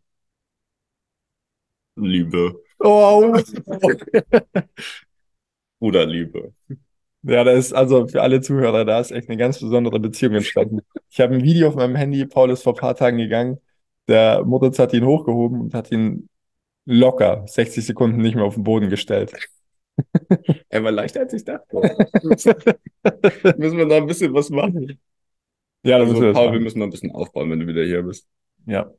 Liebe. 1.96 2.62
Oh. 2.80 3.36
Oder 5.80 6.06
Liebe. 6.06 6.54
Ja, 7.24 7.44
da 7.44 7.52
ist 7.52 7.74
also 7.74 8.08
für 8.08 8.22
alle 8.22 8.42
Zuhörer, 8.42 8.86
da 8.86 9.00
ist 9.00 9.12
echt 9.12 9.30
eine 9.30 9.38
ganz 9.38 9.60
besondere 9.60 10.00
Beziehung 10.00 10.36
entstanden. 10.36 10.80
Ich 11.10 11.20
habe 11.20 11.36
ein 11.36 11.44
Video 11.44 11.68
auf 11.68 11.76
meinem 11.76 11.96
Handy, 11.96 12.26
Paul 12.26 12.52
ist 12.52 12.64
vor 12.64 12.74
ein 12.74 12.80
paar 12.80 12.96
Tagen 12.96 13.18
gegangen, 13.18 13.60
der 14.08 14.44
Moritz 14.46 14.80
hat 14.80 14.94
ihn 14.94 15.06
hochgehoben 15.06 15.62
und 15.62 15.74
hat 15.74 15.92
ihn 15.92 16.30
locker 16.86 17.44
60 17.48 17.86
Sekunden 17.86 18.22
nicht 18.22 18.36
mehr 18.36 18.46
auf 18.46 18.56
den 18.56 18.64
Boden 18.64 18.90
gestellt. 18.90 19.34
Er 20.70 20.84
war 20.84 20.92
leichter 20.92 21.22
als 21.22 21.34
ich 21.34 21.44
dachte. 21.44 21.76
müssen 23.58 23.78
wir 23.78 23.88
da 23.88 23.98
ein 23.98 24.06
bisschen 24.06 24.32
was 24.32 24.52
machen. 24.52 25.00
Ja, 25.84 25.98
also, 25.98 26.22
wir 26.22 26.34
Paul, 26.34 26.54
wir 26.54 26.60
müssen 26.60 26.80
noch 26.80 26.86
ein 26.88 26.92
bisschen 26.92 27.12
aufbauen, 27.12 27.50
wenn 27.50 27.62
du 27.62 27.68
wieder 27.68 27.84
hier 27.84 28.04
bist. 28.04 28.28
Ja. 28.68 28.92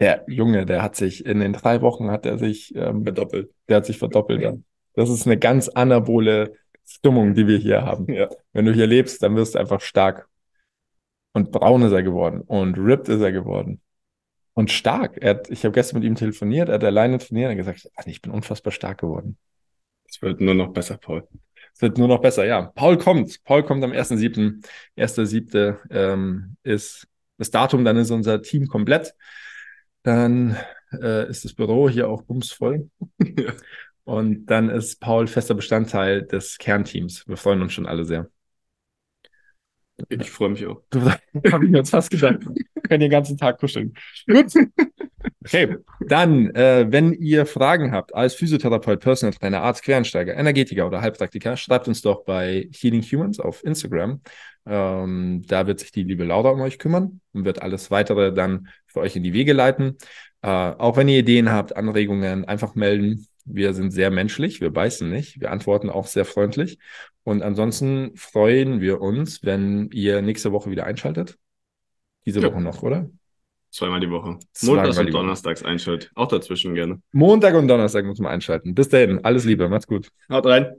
Der 0.00 0.24
Junge, 0.28 0.66
der 0.66 0.82
hat 0.82 0.96
sich 0.96 1.24
in 1.24 1.40
den 1.40 1.54
drei 1.54 1.80
Wochen 1.80 2.10
hat 2.10 2.26
er 2.26 2.36
sich 2.36 2.74
ähm, 2.74 3.04
verdoppelt. 3.04 3.50
Der 3.68 3.78
hat 3.78 3.86
sich 3.86 3.98
verdoppelt. 3.98 4.42
Ja. 4.42 4.54
Das 4.98 5.10
ist 5.10 5.26
eine 5.26 5.38
ganz 5.38 5.68
anabole 5.68 6.54
Stimmung, 6.84 7.34
die 7.34 7.46
wir 7.46 7.56
hier 7.56 7.82
haben. 7.82 8.12
Ja. 8.12 8.28
Wenn 8.52 8.64
du 8.64 8.72
hier 8.72 8.88
lebst, 8.88 9.22
dann 9.22 9.36
wirst 9.36 9.54
du 9.54 9.60
einfach 9.60 9.80
stark. 9.80 10.28
Und 11.32 11.52
braun 11.52 11.82
ist 11.82 11.92
er 11.92 12.02
geworden 12.02 12.40
und 12.40 12.76
ripped 12.78 13.08
ist 13.08 13.20
er 13.20 13.30
geworden. 13.30 13.80
Und 14.54 14.72
stark. 14.72 15.24
Hat, 15.24 15.50
ich 15.50 15.64
habe 15.64 15.72
gestern 15.72 16.00
mit 16.00 16.04
ihm 16.04 16.16
telefoniert, 16.16 16.68
er 16.68 16.74
hat 16.74 16.84
alleine 16.84 17.18
trainiert 17.18 17.52
und 17.52 17.58
gesagt, 17.58 17.88
ich 18.06 18.20
bin 18.20 18.32
unfassbar 18.32 18.72
stark 18.72 18.98
geworden. 18.98 19.38
Es 20.08 20.20
wird 20.20 20.40
nur 20.40 20.54
noch 20.54 20.72
besser, 20.72 20.96
Paul. 20.96 21.28
Es 21.72 21.80
wird 21.80 21.96
nur 21.96 22.08
noch 22.08 22.20
besser, 22.20 22.44
ja. 22.44 22.62
Paul 22.62 22.98
kommt. 22.98 23.44
Paul 23.44 23.62
kommt 23.62 23.84
am 23.84 23.92
1.7. 23.92 24.66
1.7. 24.96 25.76
Ähm, 25.90 26.56
ist 26.64 27.06
das 27.36 27.52
Datum, 27.52 27.84
dann 27.84 27.98
ist 27.98 28.10
unser 28.10 28.42
Team 28.42 28.66
komplett. 28.66 29.14
Dann 30.02 30.56
äh, 30.90 31.30
ist 31.30 31.44
das 31.44 31.54
Büro 31.54 31.88
hier 31.88 32.08
auch 32.08 32.22
bumsvoll. 32.22 32.90
ja. 33.20 33.52
Und 34.08 34.46
dann 34.46 34.70
ist 34.70 35.02
Paul 35.02 35.26
fester 35.26 35.54
Bestandteil 35.54 36.22
des 36.22 36.56
Kernteams. 36.56 37.28
Wir 37.28 37.36
freuen 37.36 37.60
uns 37.60 37.74
schon 37.74 37.84
alle 37.84 38.06
sehr. 38.06 38.30
Ich 40.08 40.30
freue 40.30 40.48
mich 40.48 40.64
auch. 40.64 40.82
Habe 40.94 41.20
ich 41.66 41.70
mir 41.70 41.76
jetzt 41.76 41.90
fast 41.90 42.10
gedacht. 42.10 42.38
Wir 42.40 42.82
können 42.84 43.00
den 43.00 43.10
ganzen 43.10 43.36
Tag 43.36 43.58
kuscheln. 43.58 43.92
Gut. 44.26 44.54
Okay, 45.44 45.76
dann, 46.00 46.54
äh, 46.54 46.86
wenn 46.88 47.12
ihr 47.12 47.44
Fragen 47.44 47.92
habt 47.92 48.14
als 48.14 48.34
Physiotherapeut, 48.34 49.00
Personal 49.00 49.34
Trainer, 49.34 49.60
Arzt, 49.60 49.82
Quereinsteiger, 49.82 50.34
Energetiker 50.34 50.86
oder 50.86 51.02
Heilpraktiker, 51.02 51.58
schreibt 51.58 51.86
uns 51.86 52.00
doch 52.00 52.24
bei 52.24 52.70
Healing 52.72 53.02
Humans 53.02 53.40
auf 53.40 53.62
Instagram. 53.62 54.22
Ähm, 54.64 55.42
da 55.46 55.66
wird 55.66 55.80
sich 55.80 55.92
die 55.92 56.04
liebe 56.04 56.24
Laura 56.24 56.48
um 56.48 56.62
euch 56.62 56.78
kümmern 56.78 57.20
und 57.34 57.44
wird 57.44 57.60
alles 57.60 57.90
weitere 57.90 58.32
dann 58.32 58.68
für 58.86 59.00
euch 59.00 59.16
in 59.16 59.22
die 59.22 59.34
Wege 59.34 59.52
leiten. 59.52 59.98
Äh, 60.40 60.48
auch 60.48 60.96
wenn 60.96 61.08
ihr 61.08 61.18
Ideen 61.18 61.52
habt, 61.52 61.76
Anregungen, 61.76 62.46
einfach 62.46 62.74
melden. 62.74 63.26
Wir 63.50 63.74
sind 63.74 63.90
sehr 63.90 64.10
menschlich, 64.10 64.60
wir 64.60 64.70
beißen 64.70 65.08
nicht, 65.08 65.40
wir 65.40 65.50
antworten 65.50 65.90
auch 65.90 66.06
sehr 66.06 66.24
freundlich. 66.24 66.78
Und 67.24 67.42
ansonsten 67.42 68.16
freuen 68.16 68.80
wir 68.80 69.00
uns, 69.00 69.42
wenn 69.42 69.90
ihr 69.92 70.22
nächste 70.22 70.52
Woche 70.52 70.70
wieder 70.70 70.84
einschaltet. 70.84 71.36
Diese 72.24 72.40
ja. 72.40 72.48
Woche 72.48 72.60
noch, 72.60 72.82
oder? 72.82 73.10
Zweimal 73.70 74.00
die 74.00 74.10
Woche. 74.10 74.38
Montags 74.62 74.98
und 74.98 75.12
Donnerstags 75.12 75.62
einschalten. 75.62 76.08
Auch 76.14 76.28
dazwischen 76.28 76.74
gerne. 76.74 77.00
Montag 77.12 77.54
und 77.54 77.68
Donnerstag 77.68 78.04
muss 78.06 78.18
man 78.18 78.32
einschalten. 78.32 78.74
Bis 78.74 78.88
dahin, 78.88 79.24
alles 79.24 79.44
Liebe, 79.44 79.68
macht's 79.68 79.86
gut. 79.86 80.08
Haut 80.30 80.46
rein. 80.46 80.74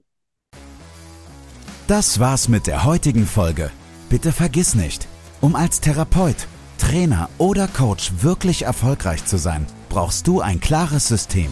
Das 1.88 2.20
war's 2.20 2.50
mit 2.50 2.68
der 2.68 2.84
heutigen 2.86 3.26
Folge. 3.26 3.72
Bitte 4.10 4.32
vergiss 4.32 4.76
nicht, 4.76 5.08
um 5.42 5.56
als 5.56 5.82
Therapeut, 5.82 6.48
Trainer 6.78 7.30
oder 7.38 7.68
Coach 7.68 8.12
wirklich 8.22 8.64
erfolgreich 8.64 9.26
zu 9.26 9.38
sein, 9.38 9.66
brauchst 9.90 10.28
du 10.28 10.42
ein 10.42 10.60
klares 10.60 11.08
System. 11.08 11.52